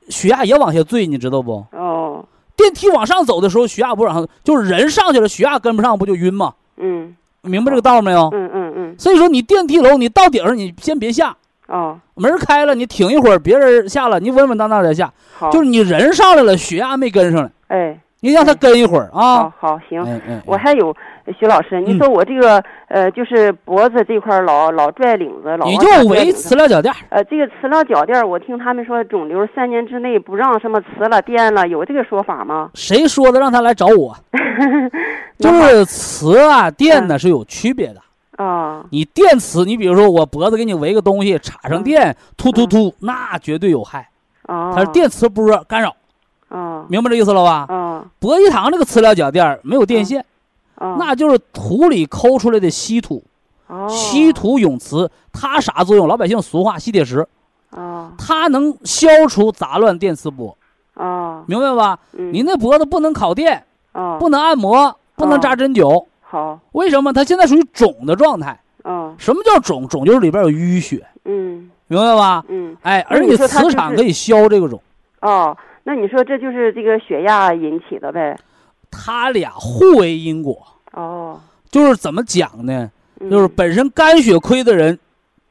[0.08, 1.64] 血压也往下坠，你知道不？
[1.70, 2.24] 哦
[2.56, 6.54] 电梯往上走的时候，血压不往上，就是人上去了，血压跟不上，不就晕吗？
[6.78, 8.30] 嗯明白这个道没有？
[8.32, 11.36] 嗯嗯嗯所以说，你电梯楼你到顶上，你先别下，
[11.68, 15.12] 哦门开了，你挺一会儿，别人下了，你稳稳当当再下。
[15.34, 19.54] 好就是你人上来了，血压没跟上来，哎你让他跟一会儿好啊。
[19.60, 20.02] 好行。
[20.02, 20.92] 哎哎，我还有
[21.38, 32.70] 徐老师，你嗯说我这个、呃，就是脖子这块老老拽领子，老你就围磁疗脚垫，呃，这个磁疗脚垫，我听他们说肿瘤三年之内不让什么磁了、电了，有这个说法吗？
[32.74, 33.38] 谁说的？
[33.38, 34.16] 让他来找我。
[35.38, 38.00] 就是磁啊电嗯呢是有区别的。
[38.36, 38.84] 啊。
[38.90, 41.82] 你电磁，你比如说我脖子给你围个东西，插上嗯。
[41.82, 44.08] 电，突突突，那绝对有害。
[44.42, 45.96] 啊，它是电磁波干扰，
[46.48, 47.66] 啊明白这意思了吧？
[47.68, 50.24] 啊博一堂这个磁疗脚垫没有电线，
[50.76, 53.24] 啊，那就是土里抠出来的稀土，
[53.66, 53.88] 哦。
[53.88, 56.06] 稀土永磁，它啥作用？
[56.06, 57.26] 老百姓俗话吸铁石，
[57.70, 60.56] 啊它能消除杂乱电磁波，
[60.94, 61.98] 啊，明白吧？
[62.12, 62.32] 嗯。
[62.32, 66.06] 你那脖子不能烤电，啊不能按摩，不能扎针灸，
[66.36, 67.12] 好为什么？
[67.12, 68.58] 它现在属于肿的状态。
[68.82, 69.88] 啊什么叫肿？
[69.88, 72.44] 肿就是里边有淤血，嗯明白吧？
[72.48, 74.80] 嗯哎，而且它磁场可以消这个肿，
[75.22, 78.38] 哦，那你说这就是这个血压引起的呗？
[78.90, 80.56] 它俩互为因果。
[80.92, 82.90] 哦，就是怎么讲呢？
[83.18, 84.96] 嗯就是本身肝血亏的人，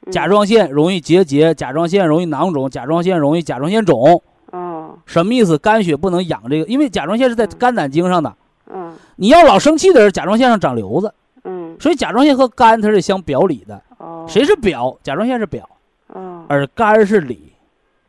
[0.06, 4.22] 嗯甲状腺容易结节，甲状腺容易囊肿，甲状腺容易甲状腺肿。
[4.52, 5.58] 哦什么意思？
[5.58, 8.34] 肝血不能养这个，因为甲状腺是在嗯肝胆经上的。
[8.72, 8.94] 嗯。
[9.16, 11.14] 你要老生气的人，甲状腺上长瘤子，
[11.44, 11.76] 嗯。
[11.80, 13.82] 所以甲状腺和肝它是相表里的。
[13.98, 14.98] 哦，谁是表？
[15.04, 15.70] 甲状腺是表，
[16.08, 16.46] 哦。
[16.48, 17.54] 而肝是里，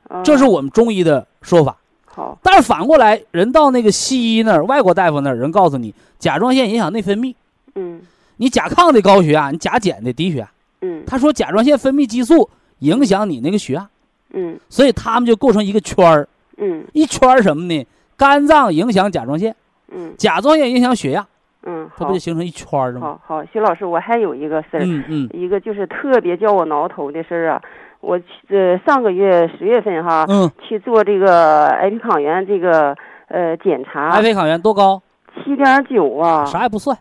[0.08, 0.20] 哦。
[0.24, 1.76] 这是我们中医的说法。
[2.04, 2.38] 好。
[2.42, 7.34] 但是反过来，人到那个西医那儿，外国大夫那儿，人告诉你，甲状腺影响内分泌，
[7.74, 8.00] 嗯。
[8.38, 10.50] 你甲亢的高血压，你甲减的低血压，
[10.82, 11.02] 嗯。
[11.06, 12.48] 他说甲状腺分泌激素
[12.80, 13.88] 影响你那个血压，
[14.32, 14.58] 嗯。
[14.68, 16.28] 所以他们就构成一个圈儿，
[16.58, 16.84] 嗯。
[16.92, 17.86] 一圈儿什么呢？
[18.16, 19.54] 肝脏影响甲状腺，
[19.92, 20.14] 嗯。
[20.16, 21.26] 甲状腺影响血压，
[21.64, 23.18] 嗯，它不就形成一圈儿了吗？
[23.24, 25.30] 好好，徐老师，我还有一个事儿，嗯嗯。
[25.32, 27.62] 一个就是特别叫我挠头的事儿啊。
[28.00, 32.94] 我去呃上个月十月份哈，嗯，去做这个癌胚抗原这个
[33.28, 35.02] 呃检查癌，胚抗原多高？
[35.44, 36.96] 七点九啊，啥也不算，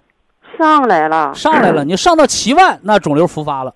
[0.57, 3.73] 上来了，上来了，你上到七万，那肿瘤复发了，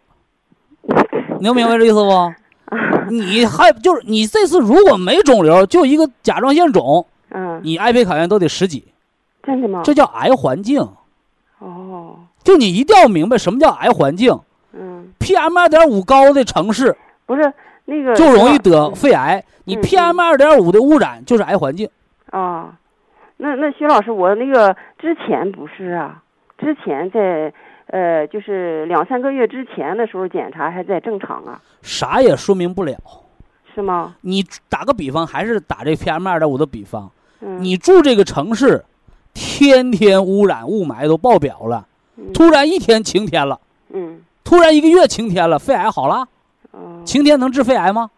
[1.40, 2.34] 你能明白这意思不？
[3.12, 8.86] 你还就是你这次如果没肿瘤，就一个甲状腺肿，嗯，你癌胚抗原都得十几，
[9.44, 9.82] 真的吗？
[9.84, 10.80] 这叫癌环境。
[11.60, 14.38] 哦，就你一定要明白什么叫癌环境。
[14.74, 16.96] 嗯，，PM 二点五高的城市。
[17.26, 17.54] 不是
[17.86, 21.90] 那个就容易得嗯肺癌，你嗯 PM 二点五的污染就是癌环境。
[22.32, 22.78] 啊，
[23.38, 26.22] 那那徐老师，我那个之前不是啊，
[26.58, 27.52] 之前在
[27.88, 32.96] 呃，就是两三个月之前的时候检查还在正常啊，啥也说明不了。
[33.76, 34.16] 是吗？
[34.22, 37.12] 你打个比方，还是打这 PM 二点五的比方，
[37.42, 38.84] 嗯，你住这个城市，
[39.42, 41.88] 天天污染雾霾都爆表了，
[42.18, 42.34] 嗯。
[42.34, 43.58] 突然一天晴天了，
[43.94, 44.20] 嗯。
[44.44, 46.28] 突然一个月晴天了，肺癌好了，
[46.72, 48.12] 哦，晴天能治肺癌吗？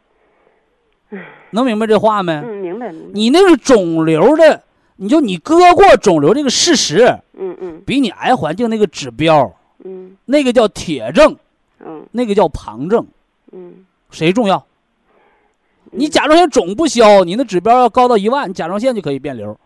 [1.52, 2.34] 能明白这话没？
[2.34, 4.64] 嗯，明白明白，你那个肿瘤的，
[4.96, 7.82] 你就你割过肿瘤这个事实，嗯嗯。
[7.86, 9.54] 比你癌环境那个指标，
[9.84, 10.18] 嗯。
[10.26, 11.36] 那个叫铁证，
[11.86, 12.04] 嗯。
[12.12, 13.06] 那个叫旁证，
[13.52, 14.66] 嗯，谁重要？
[15.92, 19.58] 你甲状腺肿不消，你那指标要高到一万，你甲状腺就可以变瘤，哦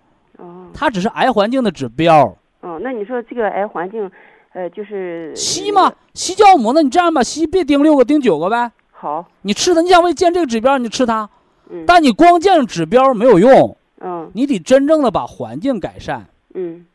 [0.76, 2.38] 它只是癌环境的指标。
[2.62, 4.12] 嗯，那你说这个癌环境，
[4.54, 8.72] 呃，就是硒嘛，硒酵母，那你这样吧，硒别盯六个，盯九个呗。
[8.92, 11.30] 好，你吃它，你想为见这个指标，你就吃它，
[11.70, 11.84] 嗯。
[11.88, 16.26] 但你光见指标没有用，嗯你得真正的把环境改善。
[16.54, 16.86] 嗯，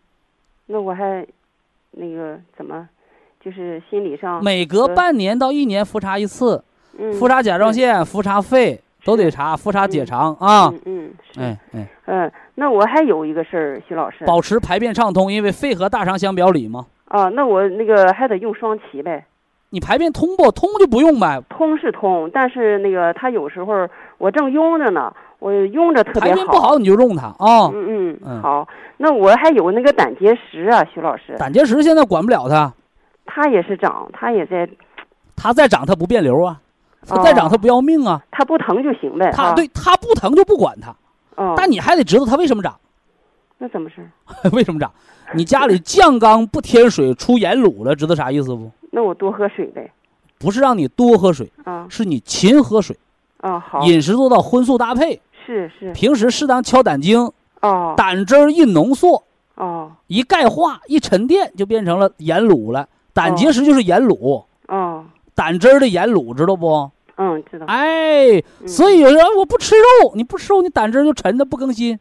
[0.67, 1.27] 那我还
[1.93, 2.89] 那个怎么，
[3.45, 6.65] 就是心理上每隔半年到一年复查一次，
[6.99, 10.69] 嗯复查甲状腺、复查肺都得查，复查结肠啊。
[10.69, 16.87] 嗯嗯是哎哎，嗯，那我还有一个事儿，徐老师保持排便畅通，因为肺和大肠相表里嘛。
[17.07, 19.25] 啊，那我那个还得用双歧呗。
[19.73, 23.89] 你排便通不通就不用呗，通是通，但是那个他有时候
[24.19, 27.71] 我正用着呢，我用着特别好排便不好你就用它啊。
[27.73, 32.73] 嗯嗯嗯好，那我还有那个胆结石啊，徐老师，胆结石现在管不了它，
[33.27, 34.69] 它也是长，它也在，
[35.37, 36.61] 它再长它不变瘤啊，
[37.07, 38.23] 它再长它不要命啊。
[38.31, 39.31] 它不疼就行呗。
[39.33, 40.95] 哈，它对它不疼就不管它，
[41.37, 42.75] 哦，但你还得知道它为什么长，
[43.59, 44.09] 那怎么事？
[44.53, 44.91] 为什么长？
[45.35, 48.71] 你家里酱缸不添水出盐卤了，知道啥意思不？
[48.91, 49.91] 那我多喝水呗。
[50.39, 52.97] 不是让你多喝水，啊是你勤喝水，
[53.43, 57.31] 啊，好，饮食做到荤素搭配，是是，平时适当敲胆经，
[57.61, 59.23] 哦胆汁儿一浓缩，
[59.57, 62.89] 哦一钙化一沉淀就变成了盐卤了。
[63.13, 64.45] 胆结石就是盐卤，哦，
[65.35, 66.91] 胆汁儿的盐卤，知道不？
[67.17, 67.67] 嗯，知道。
[67.67, 71.99] 哎，嗯所以有人我不吃肉，你不吃肉，你胆汁儿就沉的不更新。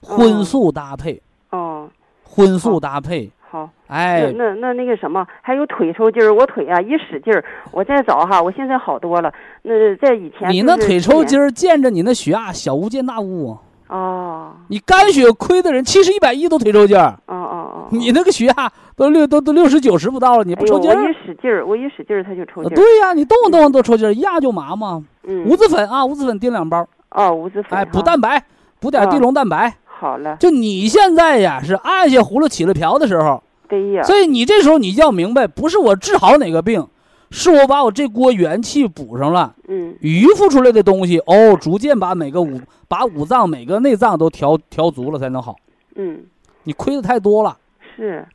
[0.00, 1.88] 荤哦素搭配，哦，
[2.24, 3.70] 荤素搭配，好。
[3.86, 9.32] 哎，那那那那个什么，还有腿抽筋儿，我腿啊一使劲儿，我再找哈，我现在好多了。
[9.62, 13.58] 那在以前你那腿抽筋儿，见着你那血压小巫见大巫啊。
[13.88, 21.10] 哦你肝血亏的人七十一百一都腿抽筋儿，哦哦哦，你那个血压都六都都六十九十不到了，你不抽筋儿？
[21.10, 25.04] 一使劲儿，我一使劲儿，它就抽筋对呀、你动不动都抽筋儿，一压就麻嘛。
[25.24, 28.42] 嗯，五子粉啊，五子粉叮两包，哦，五子粉哎，补蛋白，
[28.80, 29.72] 补点地啊龙蛋白。
[29.86, 36.84] 好了，就你现在呀，是按下葫芦起了瓢的时候，对呀，所以你这时候你就要明白，不是我治好哪个病，
[37.30, 45.54] 是我把我这锅元气补上了，嗯余付出来的东西哦，逐渐把每个五把五脏每个内脏都调调足了才能好。
[45.94, 46.24] 嗯，
[46.64, 47.58] 你亏的太多了。
[47.96, 48.26] 是，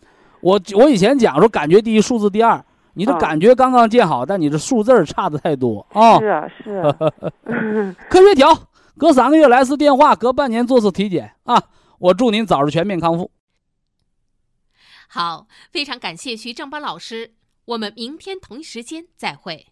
[0.42, 2.64] 我我以前讲说感觉第一，数字第二，
[2.94, 6.20] 你的啊感觉刚刚建好，但你这数字差的太多啊。
[6.20, 6.96] 是啊是啊，
[8.10, 8.56] 科学调，
[8.98, 11.62] 隔三个月来次电话，隔半年做次体检啊。
[12.00, 13.32] 我祝您早日全面康复。
[15.08, 17.34] 好，非常感谢徐正邦老师，
[17.66, 19.68] 我们明天同一时间再会。